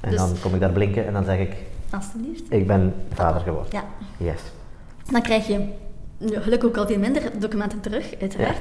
[0.00, 1.52] En Dus- dan kom ik daar blinken en dan zeg ik,
[1.90, 2.52] Alsjeblieft.
[2.52, 3.68] ik ben vader geworden.
[3.72, 3.84] Ja.
[4.16, 4.40] Yes.
[5.10, 5.68] Dan krijg je
[6.24, 8.56] gelukkig ook al veel minder documenten terug, uiteraard.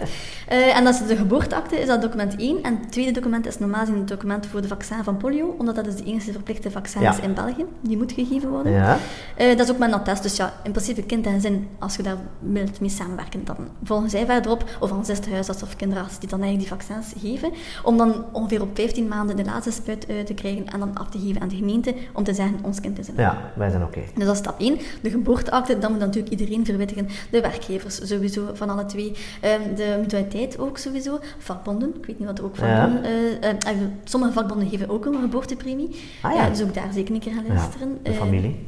[0.47, 2.63] Eh, en dat is de geboorteakte, is dat document 1.
[2.63, 5.75] En het tweede document is normaal gezien het document voor de vaccin van polio, omdat
[5.75, 7.11] dat dus de enige verplichte vaccin Ja.
[7.11, 7.65] is in België.
[7.81, 8.71] Die moet gegeven worden.
[8.71, 8.97] Ja.
[9.35, 10.23] Eh, dat is ook met een attest.
[10.23, 14.09] Dus ja, in principe kind en gezin, als je daar wilt mee samenwerken, dan volgen
[14.09, 14.63] zij verderop.
[14.79, 17.51] Of is het huisarts of kinderarts die dan eigenlijk die vaccins geven.
[17.83, 21.09] Om dan ongeveer op 15 maanden de laatste spuit eh, te krijgen en dan af
[21.09, 23.13] te geven aan de gemeente om te zeggen, ons kind is in.
[23.17, 23.99] Ja, wij zijn oké.
[24.15, 24.77] Dus dat is stap 1.
[25.01, 27.07] De geboorteakte, dan moet natuurlijk iedereen verwittigen.
[27.31, 29.11] De werkgevers sowieso van alle twee.
[29.41, 31.19] Ehm, de mutualiteit ook sowieso.
[31.37, 33.03] Vakbonden, ik weet niet wat ook vakbonden...
[33.03, 35.95] eh, eh, eh, sommige vakbonden geven ook een geboortepremie.
[36.21, 36.49] Ah, ja.
[36.49, 37.99] Dus ook daar zeker een keer gaan luisteren.
[38.03, 38.67] de Eh, familie.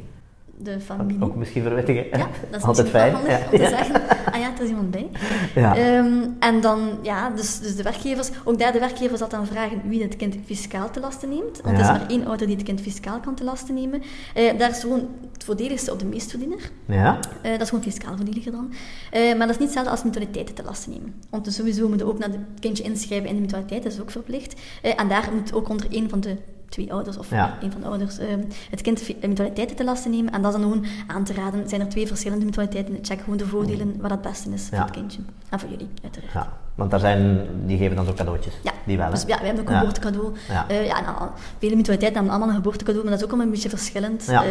[0.62, 1.22] De familie.
[1.22, 2.04] Ook misschien verwittigen.
[2.10, 3.12] Ja, dat is Altijd fijn.
[3.14, 3.44] handig Ja.
[3.52, 4.00] om te zeggen.
[4.32, 5.08] Ah ja, er is iemand bij.
[5.54, 5.76] Ja.
[5.76, 9.80] Ehm, en dan, ja, dus, dus de werkgevers, ook daar de werkgever zal dan vragen
[9.88, 11.60] wie het kind fiscaal te lasten neemt.
[11.64, 11.84] Want Ja.
[11.88, 14.02] er is maar één ouder die het kind fiscaal kan te lasten nemen.
[14.34, 16.70] Eh, daar is gewoon het voordeligste op de meestverdiener.
[16.86, 17.18] Ja.
[17.42, 18.72] Eh, dat is gewoon fiscaal voordeliger dan.
[19.10, 21.14] Eh, maar dat is niet hetzelfde als mutualiteiten te lasten nemen.
[21.30, 24.00] Want dus sowieso moeten we ook naar het kindje inschrijven in de mutualiteit, dat is
[24.00, 24.60] ook verplicht.
[24.96, 26.36] En daar moet ook onder één van de
[26.72, 27.54] twee ouders, of Ja.
[27.60, 28.26] één van de ouders, eh,
[28.70, 30.32] het kind mutualiteiten te lasten nemen.
[30.32, 31.68] En dat is dan gewoon aan te raden.
[31.68, 32.98] Zijn er twee verschillende mutualiteiten?
[33.02, 34.76] Check gewoon de voordelen, wat het beste is Ja.
[34.76, 35.20] voor het kindje.
[35.48, 36.32] En voor jullie, uiteraard.
[36.32, 36.48] ja.
[36.74, 38.54] Want daar zijn, die geven dan zo cadeautjes.
[38.62, 39.12] Ja, Die wel, hè?
[39.12, 40.32] dus ja, wij hebben ook een geboortecadeau.
[40.48, 40.64] Ja.
[40.68, 43.46] Eh, ja, en al- vele mutualiteiten hebben allemaal een geboortecadeau, maar dat is ook allemaal
[43.46, 44.26] een beetje verschillend.
[44.26, 44.44] Ja.
[44.44, 44.50] Eh,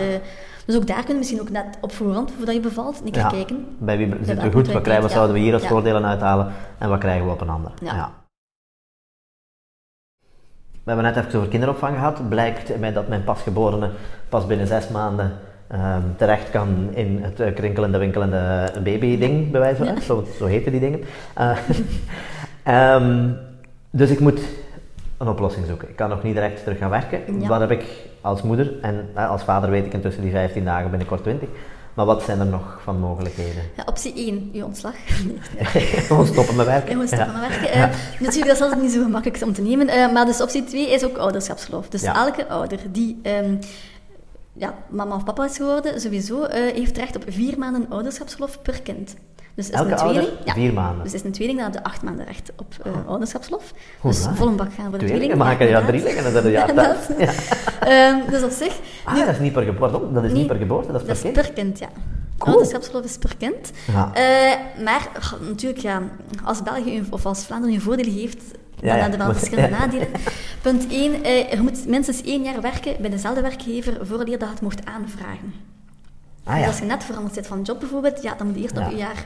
[0.66, 3.22] dus ook daar kunnen we misschien ook net op voorhand, voordat je bevalt, een keer
[3.22, 3.30] Ja.
[3.30, 3.66] kijken.
[3.78, 6.90] Bij wie zitten we goed, wat, krijgen, wat zouden we hier als voordelen uithalen en
[6.90, 7.72] wat krijgen we op een ander.
[7.84, 8.12] Ja.
[10.84, 12.30] We hebben net even over kinderopvang gehad.
[12.30, 13.90] Blijkt mij dat mijn pasgeborene
[14.30, 15.32] pas binnen zes maanden
[15.68, 20.02] ehm, terecht kan in het eh, krinkelende, winkelende baby-ding, bij wijze van.
[20.02, 21.04] Zo, zo heten die dingen.
[21.34, 21.58] Eh,
[22.96, 23.30] ehm,
[23.90, 24.42] dus ik moet
[25.18, 25.90] een oplossing zoeken.
[25.90, 27.40] Ik kan nog niet direct terug gaan werken.
[27.40, 27.48] Ja.
[27.48, 27.86] Wat heb ik
[28.22, 31.48] als moeder en eh, als vader weet ik intussen die 15 dagen, binnenkort 20.
[31.94, 33.64] Maar wat zijn er nog van mogelijkheden?
[33.78, 34.94] Ja, optie 1, je ontslag.
[36.08, 36.92] Gewoon stoppen met werken.
[36.92, 37.72] Gewoon stoppen met werken.
[37.72, 39.88] Eh, natuurlijk, dat is altijd niet zo gemakkelijk om te nemen.
[39.88, 41.90] eh, maar dus optie 2 is ook ouderschapsverlof.
[41.90, 43.56] Dus elke ouder die ehm,
[44.54, 48.82] ja, mama of papa is geworden, sowieso, eh, heeft recht op vier maanden ouderschapsverlof per
[48.82, 49.16] kind.
[49.56, 50.54] Dus is Elke een tweeling, ja.
[50.54, 51.04] vier maanden.
[51.04, 52.76] Dus is een tweeling, dan heb je acht maanden recht op
[53.08, 53.74] ouderschapsverlof.
[54.00, 55.36] Hoe dus vol een bak gaan voor de tweeling.
[55.36, 56.02] maken ja inderdaad.
[56.02, 56.46] drielingen en dat
[57.18, 57.28] is.
[57.86, 58.22] Ja.
[58.30, 58.80] Dus op zich...
[59.06, 59.98] Ah, dat is niet per geboorte.
[60.00, 61.46] Oh, Dat is niet per geboorte, dat is Dat per is kind.
[61.46, 61.90] per kind, ja.
[62.38, 62.54] Cool.
[62.54, 63.72] Ouderschapsverlof is per kind.
[63.94, 64.12] Ja.
[64.84, 65.10] Maar
[65.50, 66.02] natuurlijk, ja,
[66.44, 69.18] als België of als Vlaanderen je voordelen geeft, dan Ja, ja.
[69.18, 70.08] wel verschillende nadelen.
[70.62, 74.50] Punt 1, eh, je moet minstens één jaar werken bij dezelfde werkgever voordat je dat
[74.50, 75.54] het mocht aanvragen.
[76.44, 76.68] Ah Dus ja.
[76.68, 78.98] als je net veranderd bent van job bijvoorbeeld, ja, dan moet je eerst nog een
[78.98, 79.26] jaar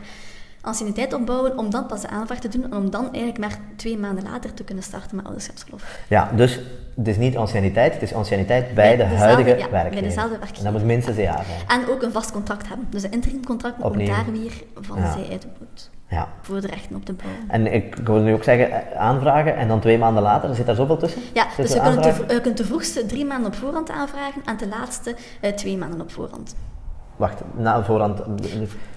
[0.66, 3.98] anciëniteit opbouwen om dan pas de aanvraag te doen en om dan eigenlijk maar twee
[3.98, 6.00] maanden later te kunnen starten met ouderschapsverlof.
[6.10, 6.60] Ja, dus
[6.96, 10.02] het is niet anciëniteit, het is anciëniteit bij, Bij de huidige ja, bij werkgever.
[10.04, 10.64] dezelfde En werkgever.
[10.64, 11.80] dat moet minstens een jaar zijn.
[11.82, 12.88] En ook een vast contract hebben.
[12.90, 14.52] Dus een interimcontract moet ook daar weer
[14.82, 15.12] van Ja.
[15.12, 16.28] zij uit moet Ja.
[16.42, 17.40] voor de rechten op te bouwen.
[17.48, 20.76] En ik wil nu ook zeggen, eh, aanvragen en dan twee maanden later, zit daar
[20.76, 21.22] zoveel tussen?
[21.34, 24.42] Ja, Tussen dus je kunt, te, je kunt de vroegste drie maanden op voorhand aanvragen
[24.46, 26.56] en de laatste eh, twee maanden op voorhand.
[27.16, 28.20] Wacht, na voorhand.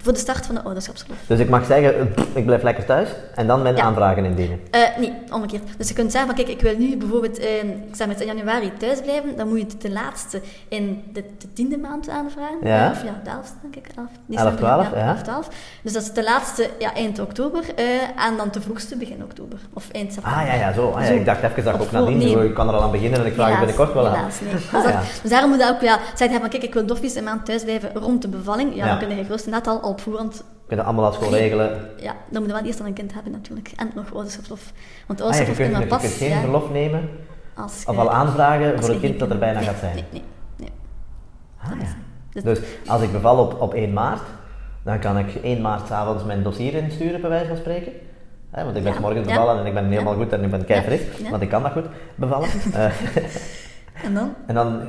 [0.01, 1.17] Voor de start van de ouderschapsverlof.
[1.27, 3.83] Dus ik mag zeggen, pff, ik blijf lekker thuis en dan mijn Ja.
[3.83, 4.59] aanvragen indienen.
[4.71, 5.63] Eh, nee, omgekeerd.
[5.77, 8.27] Dus je kunt zeggen van kijk, ik wil nu bijvoorbeeld, eh, ik zeg met in
[8.27, 12.57] januari thuis blijven, dan moet je de laatste in de, de tiende maand aanvragen.
[12.63, 12.91] Ja.
[12.91, 13.85] Of ja, de elfste denk ik.
[13.95, 14.07] Elf,
[14.45, 15.07] 11, 12, ja.
[15.07, 15.47] 11, 12.
[15.83, 17.85] Dus dat is de laatste ja, eind oktober eh,
[18.25, 19.59] en dan de vroegste begin oktober.
[19.73, 20.41] Of eind september.
[20.41, 20.89] Ah ja, ja, zo.
[20.89, 21.13] Ah, ja, Zo.
[21.13, 22.45] ik dacht even dat ik ook nadien, nee.
[22.47, 24.15] ik kan er al aan beginnen en ik vraag je binnenkort wel aan.
[24.15, 24.51] helaas, nee.
[24.53, 25.01] Dus, dat- ja.
[25.21, 27.63] dus daarom moet je ook ja, zeggen van kijk, ik wil doffies een maand thuis
[27.63, 28.75] blijven rond de bevalling.
[28.75, 28.97] Ja, Ja.
[28.99, 31.69] dan kun je gerust net al op voorhand We kunnen allemaal als school regelen.
[31.97, 33.71] Ja, dan moet je wel eerst al een kind hebben natuurlijk.
[33.75, 34.71] En nog ouderschapsverlof.
[35.07, 36.01] Want Ah, ja, je ouderschapsverlof kun je je pas...
[36.01, 37.09] kunt geen verlof nemen
[37.55, 39.95] als of je- al aanvragen voor je het kind dat er bijna nee, gaat zijn.
[39.95, 40.23] Nee, nee,
[40.57, 40.69] nee.
[41.61, 41.77] Ah, Dat
[42.33, 42.41] ja.
[42.41, 44.21] Dus als ik beval op, op 1 maart,
[44.83, 47.91] dan kan ik 1 maart s'avonds mijn dossier insturen, bij wijze van spreken.
[48.51, 49.31] Want ik ben Ja, morgens ja.
[49.33, 50.23] bevallen en ik ben helemaal Ja.
[50.23, 51.29] goed en ik ben kei fris, Ja, ja.
[51.29, 52.49] want ik kan dat goed bevallen.
[52.73, 52.91] Eh,
[54.03, 54.81] En dan en dan,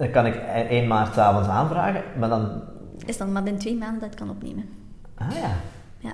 [0.00, 0.34] dan kan ik
[0.68, 2.62] 1 maart s'avonds aanvragen, maar dan...
[3.06, 4.64] is dan maar binnen twee maanden dat het kan opnemen.
[5.14, 5.50] Ah ja,
[5.98, 6.12] Ja,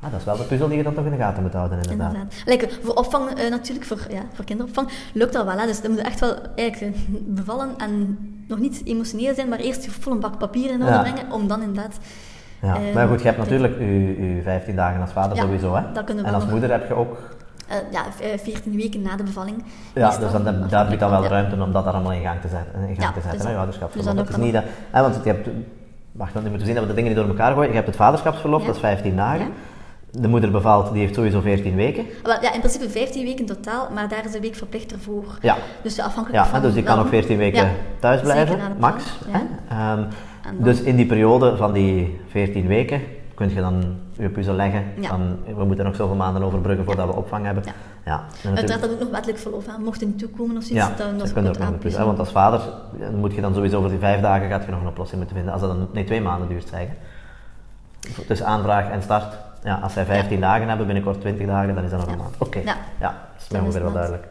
[0.00, 1.78] ah, dat is wel de puzzel die je dan toch in de gaten moet houden
[1.78, 2.12] inderdaad.
[2.12, 2.42] inderdaad.
[2.46, 5.58] Like, voor opvang, eh, natuurlijk, voor, ja, voor kinderopvang, lukt dat wel.
[5.58, 5.66] Hè?
[5.66, 7.00] Dus dan moet echt wel eigenlijk eh,
[7.40, 10.92] bevallen en nog niet emotioneel zijn, maar eerst je vol een bak papier in orde
[10.92, 11.00] Ja.
[11.02, 11.98] brengen, om dan inderdaad...
[12.62, 15.42] Ja, Eh, maar goed, je hebt dat- natuurlijk je, je 15 dagen als vader Ja,
[15.42, 15.92] sowieso, hè?
[15.92, 16.52] dat kunnen we en als nog.
[16.52, 17.18] moeder heb je ook
[17.66, 19.64] Eh, ja, v- eh, 14 weken na de bevalling.
[19.94, 21.28] Ja, dus dan, daar heb je dan wel Ja.
[21.28, 22.72] ruimte om dat allemaal in gang te zetten.
[22.80, 24.06] In gang Ja, te zetten dus hè, ouderschapsverlof.
[24.06, 25.48] dus dan het is niet dat, hè, want je hebt,
[26.12, 27.68] wacht, dan moeten we zien dat we de dingen niet door elkaar gooien.
[27.68, 28.66] Je hebt het vaderschapsverlof, Ja.
[28.66, 29.48] dat is 15 dagen.
[30.10, 32.04] De moeder bevalt, die heeft sowieso 14 weken.
[32.40, 35.24] Ja, in principe 15 weken totaal, maar daar is een week verplicht ervoor.
[35.42, 36.62] Ja, Dus afhankelijk ja van...
[36.62, 39.04] dus die kan ook 14 weken Ja, thuis blijven, max.
[39.28, 39.40] hè.
[39.68, 40.02] Ehm,
[40.58, 43.00] dus in die periode van die 14 weken
[43.34, 43.84] kun je dan
[44.18, 44.84] je puzzel leggen.
[45.00, 45.18] Ja.
[45.56, 47.62] We moeten nog zoveel maanden overbruggen voordat we opvang hebben.
[47.66, 47.72] Ja.
[48.04, 48.24] Ja.
[48.54, 49.78] Uiteraard dat ook nog wettelijk verlof, hè.
[49.78, 52.06] mocht er niet toekomen of zoiets, Ja, dan kunt ook nog een puzzel.
[52.06, 52.60] Want als vader
[53.14, 55.54] moet je dan sowieso voor die vijf dagen gaat je nog een oplossing moeten vinden.
[55.54, 56.94] Als dat dan, nee, twee maanden duurt, zeggen.
[58.26, 59.34] Tussen aanvraag en start.
[59.62, 62.34] Ja, als zij 15 dagen hebben, binnenkort 20 dagen, dan is dat nog een maand.
[62.38, 62.76] Oké, Ja.
[63.00, 63.08] ja.
[63.32, 64.26] dat is mij ongeveer wel duidelijk.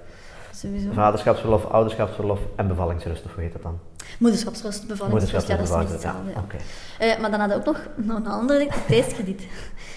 [0.51, 0.89] Sowieso.
[0.93, 3.79] Vaderschapsverlof, ouderschapsverlof en bevallingsrust, of hoe heet dat dan?
[4.19, 6.29] Moederschapsrust, bevallingsrust, ja, dat is niet hetzelfde.
[6.35, 6.43] ja.
[6.99, 9.43] Eh, maar dan hadden we ook nog, een ander ding, tijdskrediet.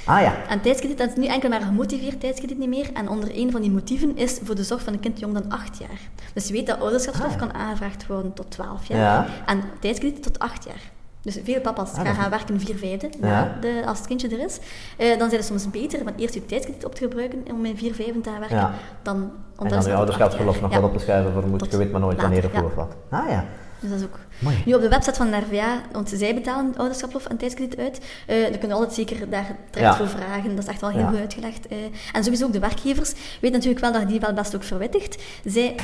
[0.05, 2.90] Ah ja, En tijdskrediet, dat is nu enkel maar gemotiveerd tijdskrediet niet meer.
[2.94, 5.51] En onder een van die motieven is voor de zorg van een kind jong dan
[5.53, 5.99] 8 jaar.
[6.35, 7.47] Dus je weet dat ouderschapsverlof Ah, ja.
[7.47, 8.99] kan aangevraagd worden tot 12 jaar.
[8.99, 9.27] Ja.
[9.47, 10.81] En tijdskrediet tot 8 jaar.
[11.23, 13.57] Dus veel papa's gaan dat is- gaan werken vier vijfde Ja.
[13.61, 14.59] de, als het kindje er is.
[14.97, 17.77] Eh, dan zijn het soms beter om eerst je tijdskrediet op te gebruiken om in
[17.77, 18.73] vier vijfde te gaan werken, Ja.
[19.03, 22.01] dan en dan je ouderschapsverlof nog wat op te schuiven voor moet je weet maar
[22.01, 22.94] nooit wanneer of wat.
[23.11, 23.44] Ah ja,
[23.81, 24.19] Dus dat is ook.
[24.38, 24.62] Mooi.
[24.67, 28.01] Nu op de website van de RVA, want zij betalen ouderschapsverlof en tijdskrediet uit.
[28.27, 29.97] eh dan kun je altijd zeker daar terecht Ja.
[29.97, 30.55] voor vragen.
[30.55, 31.09] Dat is echt wel heel Ja.
[31.09, 31.67] goed uitgelegd.
[31.67, 31.77] eh.
[32.12, 35.23] en sowieso ook de werkgevers weten natuurlijk wel dat die wel best ook verwittigt.
[35.45, 35.75] Zij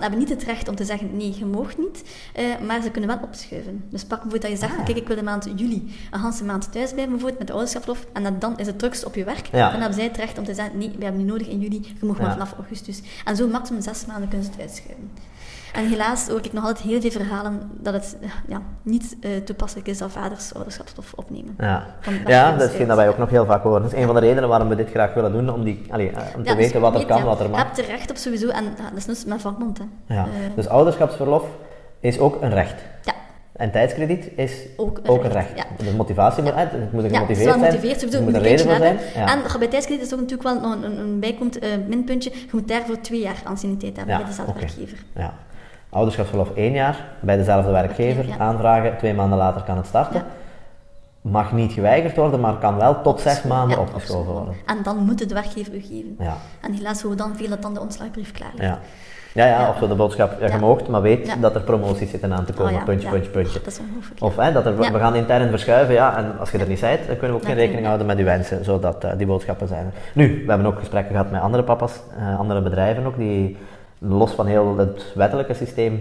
[0.00, 2.02] hebben niet het recht om te zeggen nee, je mag niet.
[2.34, 3.84] eh, maar ze kunnen wel opschuiven.
[3.90, 4.84] Dus pak bijvoorbeeld dat je zegt, Ah.
[4.84, 8.06] kijk ik wil de maand juli een hele maand thuis blijven bijvoorbeeld met de ouderschapsverlof.
[8.12, 9.46] En dat dan is het drukst op je werk.
[9.52, 9.70] Ja.
[9.70, 11.80] Dan hebben zij het recht om te zeggen nee, we hebben niet nodig in juli.
[12.00, 13.00] Je mag maar vanaf augustus.
[13.24, 15.10] En zo maximum zes maanden kunnen ze het uitschuiven.
[15.72, 18.16] En helaas hoor ik nog altijd heel veel verhalen dat het
[18.48, 21.54] ja, niet eh, toepasselijk is dat vaders ouderschapsverlof opnemen.
[21.58, 21.86] ja.
[22.26, 23.82] Ja dat is dat wij ook nog heel vaak horen.
[23.82, 26.10] Dat is een van de redenen waarom we dit graag willen doen, om, die, allee,
[26.10, 27.62] eh, om te Ja, dus weten wat er weet, kan, ja, wat er Je mag.
[27.62, 29.78] hebt er recht op sowieso en ja, dat is dus met vakbond.
[29.78, 30.14] Hè.
[30.14, 30.22] Ja.
[30.24, 31.44] Eh, Dus ouderschapsverlof
[32.00, 32.74] is ook een recht.
[33.04, 33.12] ja,
[33.52, 35.56] En tijdskrediet is Ook een ook recht, recht.
[35.56, 35.64] ja.
[35.76, 37.70] Dus motivatie moet, hè, het moet er ja, gemotiveerd wel zijn.
[37.72, 38.98] gemotiveerd, er moet een reden voor hebben.
[39.12, 39.26] zijn.
[39.26, 39.32] Ja.
[39.52, 41.58] En bij tijdskrediet is ook natuurlijk wel nog een, een, bijkomend
[41.88, 42.30] minpuntje.
[42.30, 44.60] Je moet daarvoor twee jaar anciëniteit hebben Ja, bij dezelfde oké.
[44.60, 44.98] werkgever.
[45.14, 45.34] Ja.
[45.92, 48.38] Ouderschapsverlof één jaar, bij dezelfde werkgever, Ja.
[48.38, 50.14] aanvragen, twee maanden later kan het starten.
[50.20, 50.24] Ja.
[51.30, 54.54] Mag niet geweigerd worden, maar kan wel tot zes maanden Ja, opgeschoven worden.
[54.66, 56.16] En dan moet de werkgever u geven.
[56.18, 56.34] Ja.
[56.60, 58.64] En helaas horen we dan veel dat dan de ontslagbrief klaar ligt.
[58.68, 58.78] Ja.
[59.34, 61.36] Ja, ja, of zo de boodschap, ja, je moogt, maar weet Ja.
[61.36, 63.12] dat er promoties zitten aan te komen, Oh puntje, ja.
[63.12, 63.58] puntje, puntje.
[63.58, 64.22] Dat is ongelooflijk.
[64.22, 67.06] Of hè, dat er, we gaan intern verschuiven, ja, en als je er niet bent,
[67.06, 69.92] dan kunnen we ook geen rekening houden met uw wensen, zodat eh, die boodschappen zijn.
[70.14, 73.56] Nu, we hebben ook gesprekken gehad met andere papa's, eh, andere bedrijven ook, die
[74.02, 76.00] los van heel het wettelijke systeem,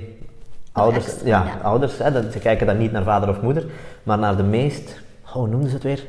[0.72, 1.58] ouders, ja, ja.
[1.64, 3.66] ouders hè, dat, ze kijken dan niet naar vader of moeder,
[4.04, 6.06] maar naar de meest, oh, hoe noemden ze het weer?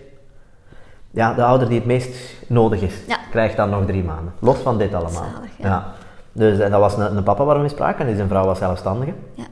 [1.11, 3.17] Ja, de ouder die het meest nodig is, Ja.
[3.31, 4.33] krijgt dan nog drie maanden.
[4.39, 5.25] Los van dit allemaal.
[5.35, 5.85] Zalig, ja.
[6.33, 8.59] Dus en dat was een, een papa waar we mee spraken, en zijn vrouw was
[8.59, 9.13] zelfstandige.
[9.35, 9.45] Ja.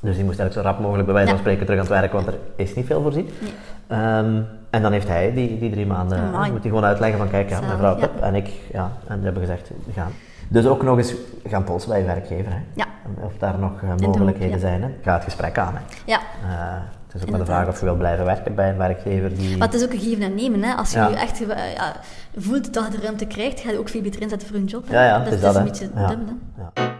[0.00, 2.14] Dus die moest eigenlijk zo rap mogelijk bij wijze van spreken terug aan het werken,
[2.16, 3.30] want er is niet veel voorzien.
[3.40, 3.52] Nee.
[3.86, 7.48] Ehm, en dan heeft hij die, die drie maanden, moet hij gewoon uitleggen van kijk,
[7.48, 10.12] ja, mijn vrouw, hup, en ik, ja, en die hebben gezegd, we gaan.
[10.48, 12.58] Dus ook nog eens gaan polsen bij je werkgever, hè.
[12.74, 12.86] Ja.
[13.24, 14.58] Of daar nog eh, hoop, mogelijkheden ja.
[14.58, 14.88] zijn, hè.
[15.02, 15.80] Ga het gesprek aan, hè.
[16.04, 16.18] ja.
[16.18, 19.36] Eh, het is ook maar de vraag of je wil blijven werken bij een werkgever
[19.36, 19.56] die...
[19.56, 20.62] Maar het is ook een geven en nemen.
[20.62, 20.74] Hè.
[20.74, 21.08] Als je Ja.
[21.08, 21.92] je echt ja,
[22.36, 24.88] voelt dat je de ruimte krijgt, ga je ook veel beter inzetten voor een job.
[24.88, 24.94] hè.
[24.94, 26.34] Ja, ja, dus het is het dat, is een beetje dubbel.
[26.54, 26.62] Hè.
[26.62, 26.94] Ja.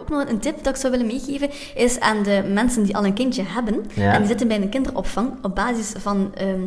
[0.00, 3.04] Ook nog een tip dat ik zou willen meegeven is aan de mensen die al
[3.04, 6.60] een kindje hebben en die zitten bij een kinderopvang op basis van ehm,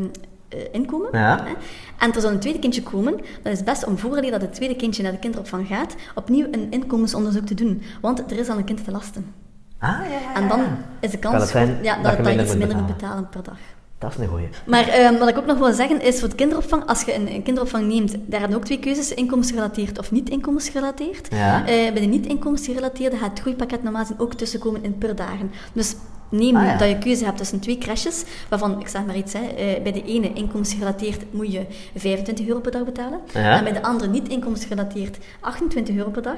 [0.49, 1.09] eh, inkomen.
[1.11, 1.43] Ja.
[1.43, 1.51] Hè.
[1.99, 4.53] En er zou een tweede kindje komen, dan is het best om voordat dat het
[4.53, 7.81] tweede kindje naar de kinderopvang gaat, opnieuw een inkomensonderzoek te doen.
[8.01, 9.33] Want er is al een kind te lasten.
[9.79, 10.61] Ah, ja, ja, ja, En dan
[10.99, 13.29] is de Kan kans het ja, dat dat, je minder iets minder moet betalen?
[13.29, 13.57] per dag.
[13.97, 14.49] Dat is een goeie.
[14.65, 17.33] Maar ehm, wat ik ook nog wil zeggen is voor de kinderopvang, als je een,
[17.33, 21.27] een kinderopvang neemt, daar hebben ook twee keuzes, inkomensgerelateerd of niet inkomensgerelateerd.
[21.31, 21.59] Ja.
[21.59, 25.51] Eh, bij de niet inkomensgerelateerde gaat het groeipakket normaal gezien ook tussenkomen in per dagen.
[25.73, 25.95] Dus
[26.29, 26.77] neem Ah, ja.
[26.77, 29.91] dat je keuze hebt tussen twee crashes, waarvan, ik zeg maar iets, hè, eh, bij
[29.91, 31.65] de ene inkomensgerelateerd moet je
[31.95, 33.57] 25 euro per dag betalen, Ja.
[33.57, 36.37] en bij de andere niet inkomensgerelateerd 28 euro per dag.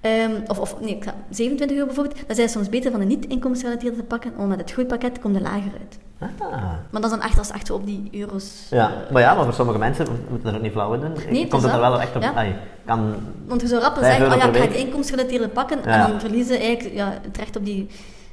[0.00, 3.00] Ehm, of, of nee, ik ga- 27 euro bijvoorbeeld, dan zijn het soms beter van
[3.00, 5.98] de niet inkomensgerelateerde te pakken, want met het groeipakket komt er lager uit.
[6.40, 6.50] Ah.
[6.90, 8.66] Maar dat is dan echt als echt op die euro's.
[8.70, 11.10] Ja, eh, maar ja, maar voor sommige mensen moeten er ook niet flauw in doen.
[11.10, 12.22] het Komt het er wel- echt op?
[12.22, 12.32] ja.
[12.34, 12.54] ai,
[12.86, 13.14] kan,
[13.46, 16.04] Want je zou rapper Vijf zeggen, oh ja, ik ga het inkomensgerelateerde pakken Ja.
[16.04, 17.86] en dan verliezen eigenlijk ja, het recht op die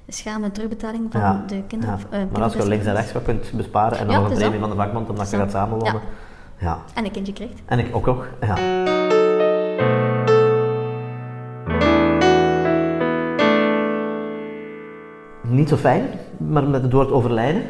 [0.07, 1.99] schamele terugbetaling van ja, de kinderen.
[2.11, 2.17] ja.
[2.17, 4.37] eh, maar als je links en rechts wat kunt besparen en dan Ja, nog een
[4.37, 6.01] premie van de vakbond omdat je gaat samenwonen.
[6.57, 6.77] Ja.
[6.93, 7.61] En een kindje krijgt.
[7.65, 8.27] En ik ook nog.
[8.41, 8.55] Ja.
[15.47, 16.05] Niet zo fijn,
[16.37, 17.63] maar met het woord overlijden.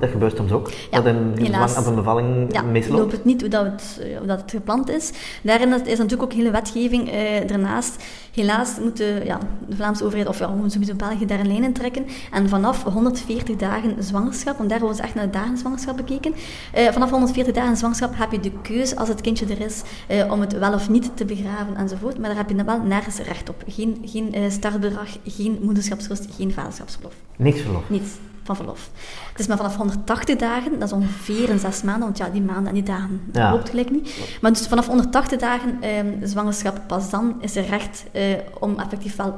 [0.00, 0.70] Dat gebeurt soms ook.
[0.90, 1.76] Ja, dat een, helaas.
[1.76, 3.00] of een bevalling Ja, misloopt.
[3.00, 5.10] loopt het niet hoe dat het, eh, hoe dat het gepland is.
[5.42, 8.02] Daarin is natuurlijk ook hele wetgeving eh, daarnaast.
[8.34, 11.72] Helaas moet de, ja, de Vlaamse overheid, of ja, sowieso België, daar een lijn in
[11.72, 12.06] trekken.
[12.32, 16.34] En vanaf 140 dagen zwangerschap, want daar worden ze echt naar de dagen zwangerschap bekeken.
[16.72, 20.32] eh, vanaf 140 dagen zwangerschap heb je de keuze, als het kindje er is, eh,
[20.32, 22.18] om het wel of niet te begraven enzovoort.
[22.18, 23.62] Maar daar heb je dan wel nergens recht op.
[23.66, 27.14] Geen, geen startbedrag, geen moederschapsrust, geen vaderschapsverlof.
[27.36, 27.82] Niks verlof.
[27.86, 28.10] Niets
[28.56, 28.90] van verlof.
[29.30, 32.42] Het is maar vanaf 180 dagen, dat is ongeveer een zes maanden, want ja, die
[32.42, 33.50] maanden en die dagen dat Ja.
[33.50, 34.38] loopt gelijk niet.
[34.40, 38.22] Maar dus vanaf 180 dagen ehm, zwangerschap, pas dan is er recht eh,
[38.58, 39.34] om effectief wel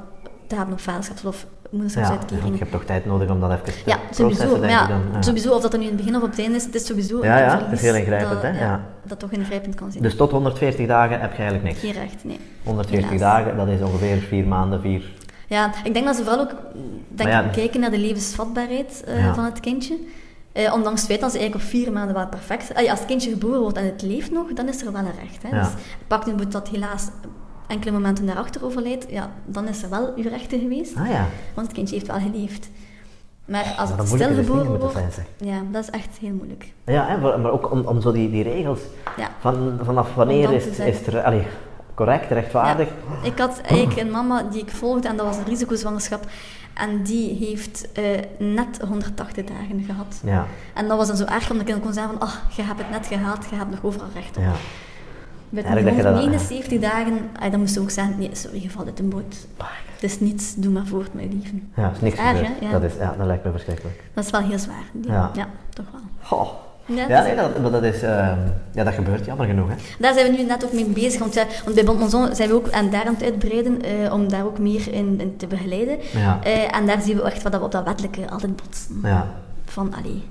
[0.47, 2.53] te hebben op vaderschapsverlof, Ja, moederschapsuitkering.
[2.53, 4.61] je hebt toch tijd nodig om dat even te Ja, sowieso.
[4.61, 5.01] denk ja, ik dan.
[5.13, 5.23] Ja.
[5.23, 6.87] sowieso, of dat er nu in het begin of op het einde is, het is
[6.87, 8.81] sowieso Ja, een ja, het is heel ingrijpend, dat, hè, ja.
[9.05, 10.03] dat toch ingrijpend kan zijn.
[10.03, 11.81] Dus tot 140 dagen heb je eigenlijk niks.
[11.81, 12.39] Geen recht, nee.
[12.65, 13.21] 140 Helaas.
[13.45, 15.03] dagen, dat is ongeveer vier maanden, vier...
[15.53, 16.55] Ja, ik denk dat ze vooral ook
[17.09, 17.43] denk, ja.
[17.43, 19.35] kijken naar de levensvatbaarheid eh, Ja.
[19.35, 19.99] van het kindje.
[20.53, 22.81] Eh, ondanks het feit dat ze eigenlijk op vier maanden wel perfect...
[22.81, 25.19] Ja, als het kindje geboren wordt en het leeft nog, dan is er wel een
[25.21, 25.43] recht.
[25.43, 25.57] Hè.
[25.57, 25.63] Ja.
[25.63, 25.73] Dus
[26.07, 27.09] pak nu dat helaas
[27.67, 30.97] enkele momenten daarachter overlijdt, ja, dan is er wel uw rechten geweest.
[30.97, 32.69] Ah ja, Want het kindje heeft wel geleefd.
[33.45, 34.95] Maar als het een stilgeboren wordt...
[34.95, 36.73] zijn, Ja, dat is echt heel moeilijk.
[36.85, 38.81] Ja, hè, maar ook om, om zo die, die regels,
[39.17, 39.29] Ja.
[39.41, 41.47] van, vanaf wanneer is, is er, allee,
[41.95, 42.89] correct, rechtvaardig?
[43.23, 43.29] Ja.
[43.29, 46.25] Ik had eigenlijk een mama die ik volgde en dat was een risicozwangerschap.
[46.75, 48.05] En die heeft eh,
[48.39, 50.21] net 180 dagen gehad.
[50.25, 52.63] Ja, En dat was dan zo erg, omdat ik dan kon zeggen van, oh, je
[52.63, 54.43] hebt het net gehaald, je hebt nog overal recht op.
[54.43, 54.53] ja.
[55.49, 58.63] Met Eigenlijk dat je dat- 179 dagen, ah, dan moest ze ook zeggen, nee, sorry,
[58.63, 59.37] je valt uit de boot.
[59.95, 61.73] Het is niets, doe maar voort, mijn lieven.
[61.77, 62.53] Ja, is niks Erg, hè?
[62.61, 62.71] Ja.
[62.71, 64.03] Dat, is, ja, dat lijkt me verschrikkelijk.
[64.15, 64.85] Dat is wel heel zwaar.
[65.03, 65.31] Ja.
[65.35, 66.01] ja toch wel.
[66.23, 66.49] Goh.
[66.97, 68.03] Ja, nee, dat, dat is...
[68.03, 68.39] ehm,
[68.73, 69.75] ja, dat gebeurt jammer genoeg, hè.
[69.99, 72.49] Daar zijn we nu net ook mee bezig, want, ja, want bij Bond Monzon zijn
[72.49, 75.47] we ook aan daar aan het uitbreiden, eh, om daar ook meer in, in te
[75.47, 75.99] begeleiden.
[76.13, 76.39] Ja.
[76.43, 79.01] Eh, en daar zien we echt wat we op dat wettelijke altijd botsen.
[79.03, 79.27] Ja,
[79.65, 80.23] Van, allee,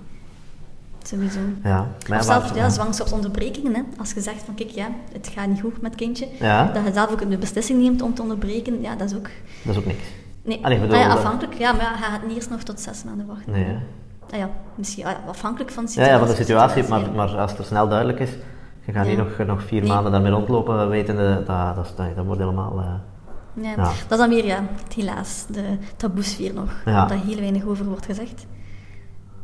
[1.04, 1.40] sowieso.
[1.64, 1.88] ja.
[2.10, 3.74] Maar of ja, zelfs ja, zwangerschapsonderbrekingen.
[3.76, 3.82] Hè.
[4.00, 6.28] Als je zegt van kijk, ja, het gaat niet goed met kindje.
[6.40, 6.72] Ja.
[6.74, 8.82] Dat je zelf ook de beslissing neemt om te onderbreken.
[8.82, 9.28] Ja, dat is ook...
[9.64, 10.04] Dat is ook niks.
[10.44, 11.58] Nee, Allee, bedoel, Ah afhankelijk.
[11.58, 13.52] Ja, maar ja, je gaat niet eerst nog tot zes maanden wachten.
[13.52, 13.76] Nee, hè.
[14.32, 16.20] Ah ja, misschien ah ja, afhankelijk van de Ja, situatie.
[16.20, 18.30] ja, van de situatie, maar, maar als het snel duidelijk is,
[18.86, 19.90] je gaat niet nog, nog vier Nee.
[19.90, 22.80] maanden daarmee rondlopen, wetende, dat, dat, dat, dat wordt helemaal...
[22.80, 23.76] eh, Ja.
[23.76, 24.64] Dat is dan weer, ja,
[24.96, 25.64] helaas, de
[25.98, 26.82] taboesfeer nog.
[26.86, 27.08] Ja.
[27.08, 28.46] Waar heel weinig over wordt gezegd.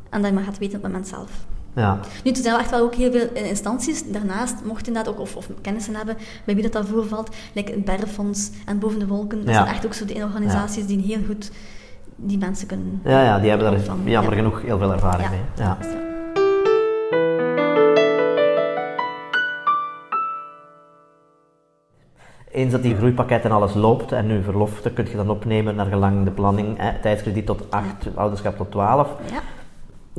[0.10, 1.30] En dat je maar gaat weten op het moment zelf.
[1.76, 2.00] ja.
[2.24, 5.14] Nu, er zijn wel echt wel ook heel veel eh, instanties daarnaast, mocht je inderdaad
[5.14, 9.00] ook, of, of kennissen hebben bij wie dat, dat voorvalt, like het Berrefonds en Boven
[9.00, 9.38] de Wolken.
[9.38, 9.54] Dat Ja.
[9.54, 11.52] zijn echt ook zo de organisaties die heel goed
[12.18, 13.02] die mensen kunnen...
[13.04, 14.10] Ja, ja, die hebben daar opvangen.
[14.10, 14.38] jammer Ja.
[14.38, 15.40] genoeg heel veel ervaring mee.
[15.56, 15.78] Ja.
[22.52, 25.76] Eens dat die groeipakket en alles loopt en nu verlof, dan kun je dan opnemen
[25.76, 29.16] naar gelang de planning, hè, tijdskrediet tot 8, ouderschap tot 12.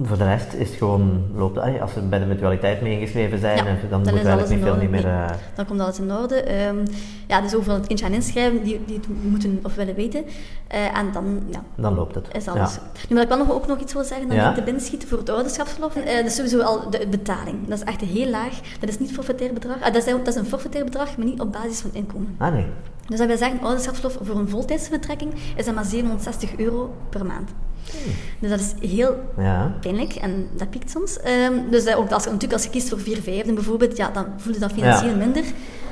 [0.02, 3.38] Voor de rest is het gewoon, loopt, allee, als ze bij de mutualiteit mee ingeschreven
[3.38, 5.06] zijn, Ja, dan, dan moet eigenlijk niet veel niet meer...
[5.06, 6.42] Eh, Dan komt alles in orde.
[6.42, 6.76] Ehm,
[7.26, 10.24] ja, dus overal het kindje aan inschrijven, die, die het moeten of willen weten.
[10.66, 12.28] Eh, en dan ja, dan loopt het.
[12.32, 12.74] is alles.
[12.74, 12.80] Ja.
[13.08, 14.52] Nu, wat ik wel nog, ook nog iets wil zeggen, dan Ja?
[14.52, 15.96] te binnen schiet voor het ouderschapsverlof.
[15.96, 17.68] Eh, dat is sowieso al de betaling.
[17.68, 18.61] Dat is echt heel laag.
[18.80, 19.76] Dat is niet forfaitair bedrag.
[19.76, 22.34] Ah, dat, is, dat is een forfaitair bedrag, maar niet op basis van inkomen.
[22.38, 22.66] Ah nee.
[23.06, 27.26] Dus dat wil zeggen, ouderschapsverlof voor een voltijdse betrekking is dat maar 760 euro per
[27.26, 27.50] maand.
[28.38, 29.74] Dus dat is heel Ja.
[29.81, 31.18] pijnlijk en dat piekt soms.
[31.20, 34.27] Ehm, dus dat ook als, natuurlijk als je kiest voor 4 vijfden bijvoorbeeld, ja, dan
[34.37, 35.16] voel je dat financieel Ja.
[35.16, 35.44] minder.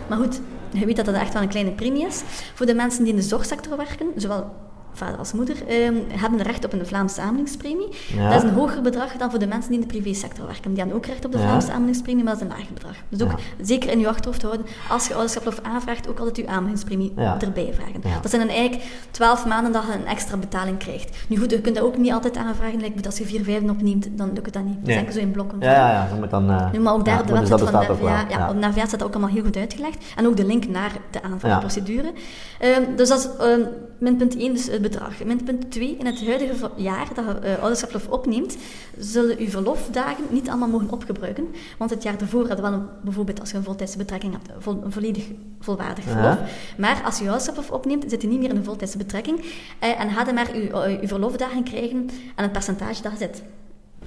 [0.08, 2.22] Maar goed, je weet dat dat echt wel een kleine premie is.
[2.54, 4.54] Voor de mensen die in de zorgsector werken, zowel
[4.96, 7.88] vader als moeder, ehm, hebben recht op een Vlaamse aanbelingspremie.
[8.30, 10.70] Dat is een hoger bedrag dan voor de mensen die in de privésector werken.
[10.70, 11.38] Die hebben ook recht op de.
[11.38, 12.94] Vlaamse aanbelingspremie, maar dat is een lager bedrag.
[13.08, 17.12] Dus ook zeker in je achterhoofd houden, als je ouderschaplof aanvraagt, ook altijd je aanbelingspremie
[17.38, 18.00] erbij vragen.
[18.22, 21.16] Dat zijn dan eigenlijk twaalf maanden dat je een extra betaling krijgt.
[21.28, 24.08] Nu goed, je kunt dat ook niet altijd aanvragen, like, als je vier vijfden opneemt,
[24.18, 24.76] dan lukt het dat niet.
[24.84, 25.60] Dat zijn zo in blokken.
[25.60, 26.08] Ja, ja, ja.
[26.08, 28.56] Dan moet dan, eh, nu, maar ook daar, de dus website van de ja, op
[28.56, 30.04] NVA staat dat ook allemaal heel goed uitgelegd.
[30.16, 32.12] En ook de link naar de aanvraagprocedure.
[32.58, 35.24] Ehm, dus dat is um, punt één, dus het bedrag.
[35.24, 38.56] Minpunt 2, in het huidige jaar dat je uh, ouderschapsverlof opneemt,
[38.98, 41.46] zullen je verlofdagen niet allemaal mogen opgebruiken.
[41.78, 44.50] Want het jaar ervoor hadden we wel een, bijvoorbeeld als je een voltijdse betrekking hebt,
[44.64, 45.24] vol- een volledig
[45.60, 46.10] volwaardig Ja.
[46.10, 46.38] verlof.
[46.78, 49.44] Maar als je ouderschapsverlof opneemt, zit je niet meer in een voltijdse betrekking.
[49.78, 53.18] eh, en ga dan maar je, eh, je verlofdagen krijgen aan het percentage dat je
[53.18, 53.42] zit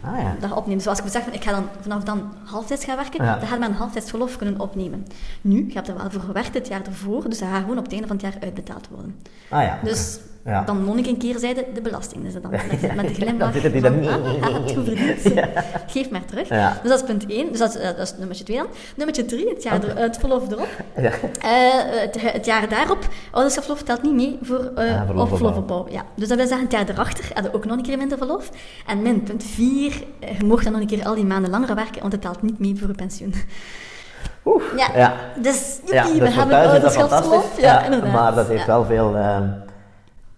[0.04, 0.36] Ah ja.
[0.39, 0.82] dat opneemt.
[0.82, 3.38] Zoals ik heb, ik ga dan vanaf dan halftijds gaan werken, Ja.
[3.38, 5.06] dan ga je maar een halftijds verlof kunnen opnemen.
[5.42, 7.84] Nu, je hebt er wel voor gewerkt het jaar ervoor, dus dat gaat gewoon op
[7.84, 9.15] het einde van het jaar uitbetaald worden.
[9.50, 9.80] Ah ja.
[9.84, 10.63] Dus Ja.
[10.63, 12.23] Dan nog een keer zeiden de belasting.
[12.23, 12.51] Dus dan
[12.95, 14.08] met, de glimlach die van, dan-
[14.41, 14.67] ah, ah.
[15.87, 16.50] Geef maar terug.
[16.50, 16.77] Ja.
[16.81, 17.50] Dus dat is punt 1.
[17.50, 18.67] Dus dat is, eh, dat is nummertje 2 dan.
[18.95, 20.67] Nummertje 3, het, jaar er- het verlof erop.
[20.95, 21.12] Ja.
[21.41, 25.85] Eh, het, het jaar daarop, ouderschapsverlof telt niet mee voor eh Ah, verlof of verlofopbouw.
[25.89, 26.02] Ja.
[26.15, 28.50] Dus dat wil zeggen, het jaar erachter hadden ook nog een keer minder verlof.
[28.87, 30.04] En min punt 4,
[30.39, 32.60] je mocht dan nog een keer al die maanden langer werken, want het telt niet
[32.60, 33.33] mee voor je pensioen.
[34.45, 34.63] Oeh.
[34.77, 35.13] Ja, Ja.
[35.41, 37.31] dus Ja, dus we hebben is dat ouderschapsverlof.
[37.31, 37.63] fantastisch.
[37.63, 38.12] Ja, inderdaad.
[38.13, 39.15] maar dat heeft wel veel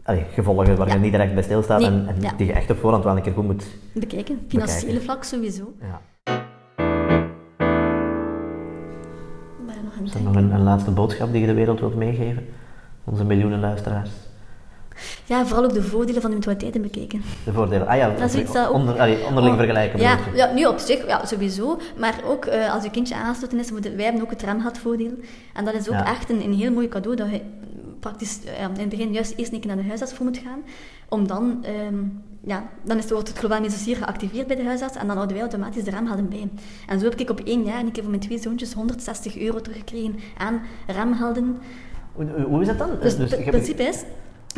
[0.03, 0.93] allee, gevolgen waar Ja.
[0.93, 2.31] je niet direct bij stilstaat Nee, en, en ja.
[2.37, 3.65] die je echt op voorhand wel een keer goed moet...
[3.93, 5.73] Bekijken, financiële vlak sowieso.
[5.79, 6.01] Ja.
[10.03, 12.45] Nog er nog een, een laatste boodschap die je de wereld wilt meegeven?
[13.03, 14.09] Onze miljoenen luisteraars.
[15.25, 17.21] Ja, vooral ook de voordelen van de mutualiteiten bekijken.
[17.45, 17.87] De voordelen.
[17.87, 19.99] Ah ja, Dat is iets dat ook- onder, allee, onderling Oh, vergelijken.
[19.99, 21.79] Ja, ja, nu op zich, ja, sowieso.
[21.99, 25.11] Maar ook eh, als je kindje aangesloten is, moeten wij hebben ook het remgeldvoordeel.
[25.53, 26.05] En dat is ook Ja.
[26.07, 27.41] echt een, een heel mooi cadeau dat je
[28.01, 30.59] praktisch eh, in het begin juist eerst een keer naar de huisarts voor moet gaan.
[31.09, 31.95] Om dan, ehm,
[32.45, 35.45] ja, dan is, wordt het globaal medicier geactiveerd bij de huisarts en dan houden wij
[35.45, 36.49] automatisch de remgelden bij.
[36.87, 39.61] En zo heb ik op één jaar een keer voor mijn twee zoontjes 160 euro
[39.61, 41.57] teruggekregen aan remgelden.
[42.13, 42.89] Hoe, hoe is dat dan?
[43.01, 44.03] Dus je het hebt- principe is,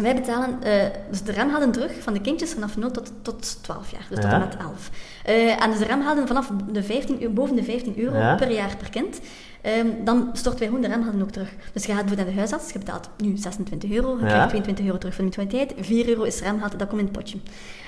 [0.02, 3.91] wij betalen eh, dus de remgelden terug van de kindjes vanaf 0 tot, tot 12
[3.91, 4.89] jaar, dus tot en met 11.
[5.26, 8.36] Eh, en dus de remgelden vanaf de 15, eu- boven de 15 euro Ja.
[8.36, 9.20] per jaar per kind,
[9.64, 11.49] ehm, dan storten wij gewoon de remgelden ook terug.
[11.74, 14.28] Dus je gaat bijvoorbeeld naar de huisarts, je betaalt nu 26 euro, je Ja.
[14.28, 17.18] krijgt 22 euro terug van de mutualiteit, 4 euro is remgeld, dat komt in het
[17.18, 17.38] potje.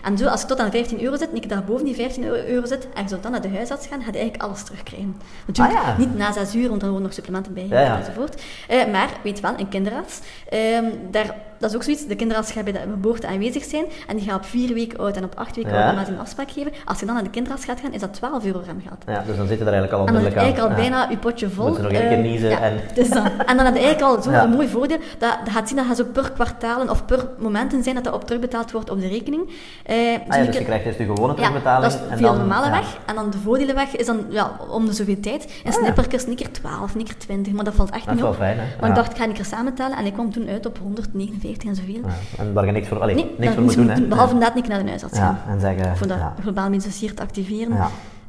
[0.04, 2.24] En zo, als je tot aan 15 euro zit, en ik daar boven die 15
[2.24, 5.16] euro zit, en je zult dan naar de huisarts gaan, ga je eigenlijk alles terugkrijgen.
[5.48, 5.96] Natuurlijk Ah, ja.
[5.98, 8.42] niet na 6 uur, want dan worden nog supplementen bij Ja, enzovoort.
[8.68, 10.20] Eh, maar weet wel, een kinderarts,
[10.50, 14.16] ehm, daar, dat is ook zoiets, de kinderarts gaat bij de geboorte aanwezig zijn en
[14.18, 15.94] die gaat op vier weken oud en op acht weken Ja.
[15.98, 16.72] oud een afspraak geven.
[16.86, 19.04] Als je dan naar de kinderarts gaat gaan, is dat 12 euro remgeld.
[19.08, 20.66] Ja, dus dan zit je er eigenlijk al En dan is onmiddellijk aan.
[20.66, 21.65] eigenlijk al bijna je potje vol.
[21.68, 23.24] Moet je nog één keer Eh, niezen ja, en- het is dat.
[23.46, 24.46] En dan heb je eigenlijk al zo'n Ja.
[24.46, 24.98] mooi voordeel.
[25.18, 28.14] Dat, dat gaat zien dat je zo per kwartalen of per momenten zijn dat dat
[28.14, 29.50] op terugbetaald wordt op de rekening.
[29.84, 31.92] Eh, Ah ja, je dus je kan- krijgt eerst de gewone ja, terugbetaling.
[31.92, 32.72] dat is en via dan, de normale ja.
[32.72, 32.98] weg.
[33.06, 35.44] En dan de voordelenweg is dan ja, om de zoveel tijd.
[35.44, 35.72] En Ah, ja.
[35.72, 37.54] snipperkers een keer 12, een keer 20.
[37.54, 38.38] Maar dat valt echt Dat is niet wel op.
[38.38, 38.64] fijn, hè?
[38.82, 38.88] Ja.
[38.88, 39.98] ik dacht, ik ga een keer samentellen.
[39.98, 41.94] En ik kwam toen uit op 159 en zoveel.
[42.06, 44.02] Ja, En waar je niks voor, allee, Nee, niks voor moet doen, hè?
[44.02, 45.40] Behalve inderdaad niet naar de huisarts gaan.
[45.48, 45.98] Ja, en zeggen...
[45.98, 46.34] Voor dat ja.
[46.42, 47.78] globaal medicir te activeren.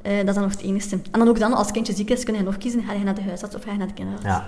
[0.06, 0.94] Eh, dat is dan nog het enigste.
[1.10, 2.82] En dan ook dan, als kindje ziek is, kun je nog kiezen.
[2.82, 4.26] Ga je naar de huisarts of ga je naar de kinderarts?
[4.26, 4.44] Ja.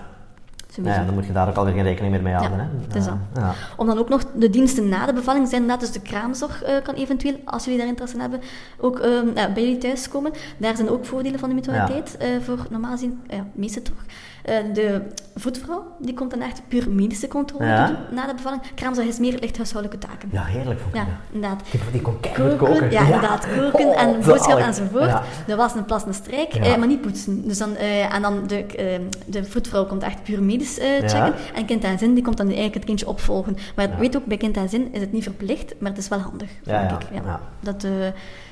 [0.83, 3.01] Ja, dan moet je daar ook alweer geen rekening meer mee houden, Ja, hè?
[3.01, 3.17] dat.
[3.35, 3.55] Ja.
[3.77, 6.83] Om dan ook nog de diensten na de bevalling zijn inderdaad, dus de kraamzorg eh,
[6.83, 8.41] kan eventueel, als jullie daar interesse in hebben,
[8.81, 10.33] ook ehm, ja, bij jullie thuis komen.
[10.57, 14.05] Daar zijn ook voordelen van de mutualiteit eh, voor normaal gezien, ja, meeste toch.
[14.49, 15.03] Eh, de
[15.37, 17.87] voetvrouw, die komt dan echt puur medische controle Ja.
[17.87, 18.63] doen na de bevalling.
[18.75, 20.29] Kraamzorg is meer licht huishoudelijke taken.
[20.33, 21.63] Ja, heerlijk voor Ja, inderdaad.
[21.71, 22.91] Die, die kon keihard Koken, koken.
[22.91, 25.05] ja, inderdaad, koken Oh, en boodschap enzovoort.
[25.05, 25.23] Ja.
[25.47, 27.49] Dat was een plas, een strijk, eh, maar niet poetsen.
[27.49, 31.35] Dus dan, eh, en dan de, eh, de voetvrouw komt echt puur medisch eh, checken.
[31.55, 33.57] En kind en zin, die komt dan eigenlijk het kindje opvolgen.
[33.77, 36.19] Maar weet ook, bij kind en zin is het niet verplicht, maar het is wel
[36.19, 36.49] handig.
[36.63, 37.09] Ja, ik.
[37.25, 37.41] ja.
[37.61, 37.91] Dat eh,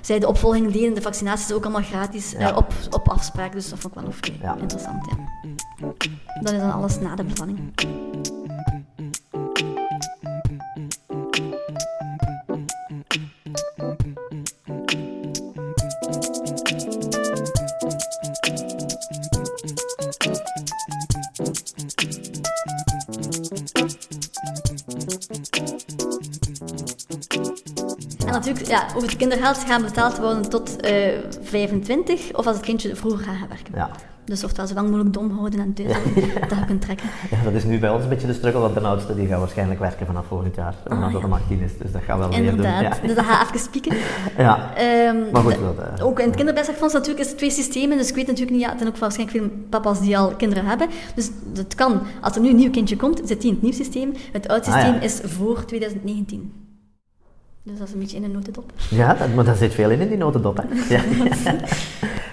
[0.07, 2.51] zij de opvolging deden, de vaccinaties ook allemaal gratis Ja.
[2.51, 3.53] eh, op, op afspraak.
[3.53, 4.33] Dus dat vond ik wel oké.
[4.47, 4.57] Ja.
[4.61, 5.07] interessant.
[5.11, 5.87] Ja.
[6.41, 7.59] Dat is dan alles na de bevalling.
[28.47, 30.93] Natuurlijk, ja, ook het kindergeld gaat betaald worden tot eh
[31.43, 33.73] 25, of als het kindje vroeger gaat gaan werken.
[33.75, 33.91] Ja.
[34.25, 36.15] Dus oftewel zo lang mogelijk dom houden en thuis houden,
[36.49, 37.09] dat je kunt trekken.
[37.31, 39.39] ja, dat is nu bij ons een beetje de struggle, want de oudste die gaat
[39.39, 40.75] waarschijnlijk werken vanaf volgend jaar.
[40.87, 41.21] Vanaf dat Ah, ja.
[41.21, 43.07] hem 18 is, dus dat gaan we wel Inderdaad, weer doen.
[43.07, 43.97] dus dat gaat even spieken.
[43.97, 44.03] Ja.
[44.45, 44.75] ja.
[44.77, 45.53] Ehm, Maar goed,
[45.99, 48.65] eh, ook in het kinderbijslagfonds natuurlijk is het twee systemen, dus ik weet natuurlijk niet,
[48.65, 50.89] ja, er zijn ook waarschijnlijk veel papa's die al kinderen hebben.
[51.15, 53.73] Dus het kan, als er nu een nieuw kindje komt, zit die in het nieuw
[53.73, 54.13] systeem.
[54.33, 55.01] Het oud Ah, systeem ja.
[55.01, 56.53] is voor 2019.
[57.67, 58.73] Dus dat is een beetje in een notendop.
[58.91, 60.63] Ja, dat, maar daar zit veel in in die notendop, hè.
[60.95, 61.01] Ja.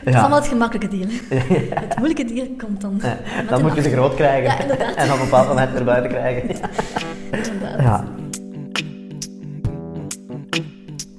[0.04, 1.08] Het is allemaal het gemakkelijke deel.
[1.88, 3.02] Het moeilijke deel komt dan.
[3.50, 4.96] Dan moet je ze groot krijgen Ja, inderdaad.
[4.96, 6.48] en op een bepaald moment naar buiten krijgen.
[6.48, 6.70] Ja.
[7.38, 7.80] Inderdaad.
[7.80, 8.04] Ja.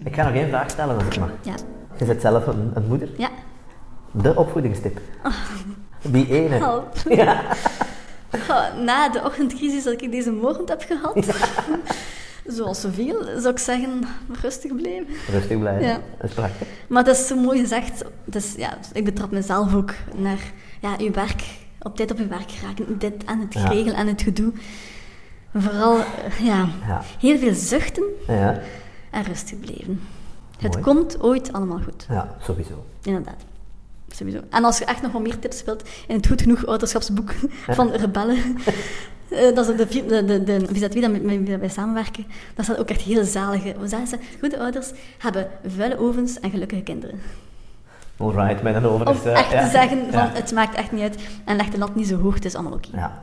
[0.05, 1.31] Ik ga nog één vraag stellen als ik mag.
[1.43, 1.55] Ja.
[1.99, 3.09] Je zit zelf een, een moeder.
[3.17, 3.29] Ja.
[4.11, 5.01] De opvoedingstip.
[6.03, 6.55] Die ene.
[6.55, 6.97] Help.
[7.09, 7.41] Ja.
[8.85, 11.15] Na de ochtendcrisis dat ik deze morgen heb gehad,
[12.47, 14.05] zoals zoveel, zou ik zeggen,
[14.43, 15.07] rustig blijven.
[15.31, 15.87] Rustig blijven.
[15.87, 16.01] Ja.
[16.21, 16.67] Dat is prachtig.
[16.89, 18.05] Maar het is zo mooi gezegd.
[18.25, 20.39] Dus, ja, ik betrap mezelf ook naar
[20.81, 21.43] ja, uw werk,
[21.83, 22.99] op tijd op uw werk geraken.
[22.99, 24.53] Dit en het geregel en het gedoe.
[25.55, 25.97] Vooral,
[26.43, 27.03] ja, Ja.
[27.21, 28.61] heel veel zuchten Ja.
[29.11, 30.01] en rustig blijven.
[30.59, 30.85] Het Mooi.
[30.85, 32.07] komt ooit allemaal goed.
[32.09, 32.85] Ja, sowieso.
[33.03, 33.45] Inderdaad.
[34.09, 34.41] Sowieso.
[34.51, 37.31] En als je echt nog wat meer tips wilt in het Goed Genoeg Ouderschapsboek
[37.69, 38.39] van Rebellen,
[39.29, 42.27] Eh, dat is de, de, de, de vis-à-vis dat met met wie wij samenwerken.
[42.55, 43.75] Dat zijn ook echt heel zalige...
[43.79, 44.19] Hoe zeggen ze?
[44.41, 45.47] Goede ouders hebben
[45.77, 47.21] vuile ovens en gelukkige kinderen.
[48.17, 49.25] Alright, met een Om is...
[49.25, 49.65] eh, echt ja.
[49.65, 50.31] te zeggen van, Ja.
[50.33, 51.17] het maakt echt niet uit.
[51.45, 52.89] En leg de lat niet zo hoog, het is allemaal oké.
[52.93, 53.23] Ja.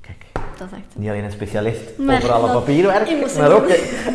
[0.00, 0.24] Kijk,
[0.58, 0.86] Dat is echt...
[0.96, 3.48] niet alleen een specialist Maar over alle dat- papierwerk, emotioneel.
[3.50, 3.68] maar ook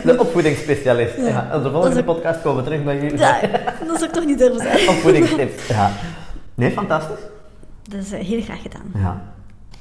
[0.04, 1.18] de, opvoedingsspecialist.
[1.18, 1.28] Ja.
[1.28, 1.50] Ja.
[1.58, 3.18] Op de volgende ook- podcast komen we terug bij jullie.
[3.18, 3.40] Ja,
[3.88, 4.90] dat zou ik toch niet durven zeggen.
[4.96, 5.68] Opvoedingstips.
[5.68, 5.92] Ja.
[6.56, 7.20] Nee, fantastisch.
[7.84, 8.92] Dat is eh, heel graag gedaan.
[8.94, 9.22] Ja.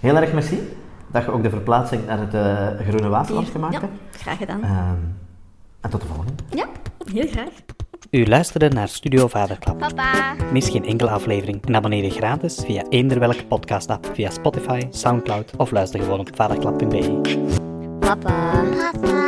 [0.01, 0.68] Heel erg merci
[1.11, 3.92] dat je ook de verplaatsing naar het eh, Groene Waterland gemaakt ja, hebt.
[4.20, 4.62] graag gedaan.
[4.62, 4.94] Ehm,
[5.80, 6.32] en tot de volgende.
[6.50, 6.66] Ja,
[7.12, 7.48] heel graag.
[8.11, 9.78] U luisterde naar Studio Vaderklap.
[9.78, 10.34] Papa.
[10.52, 15.56] Mis geen enkele aflevering en abonneer je gratis via eender welke podcast-app via Spotify, Soundcloud
[15.56, 17.20] of luister gewoon op vaderklap.be.
[18.00, 18.64] Papa.
[18.92, 19.26] Papa.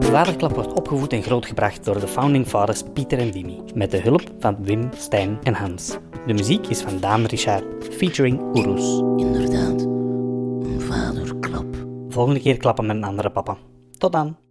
[0.00, 4.22] Vaderklap wordt opgevoed en grootgebracht door de founding fathers Pieter en Wimmy, met de hulp
[4.38, 5.96] van Wim, Stijn en Hans.
[6.26, 8.98] De muziek is van Daan Richard, featuring Oeroes.
[9.26, 9.86] Inderdaad,
[10.88, 11.66] vaderklap.
[12.08, 13.56] Volgende keer klappen met een andere papa.
[13.98, 14.47] Tot dan!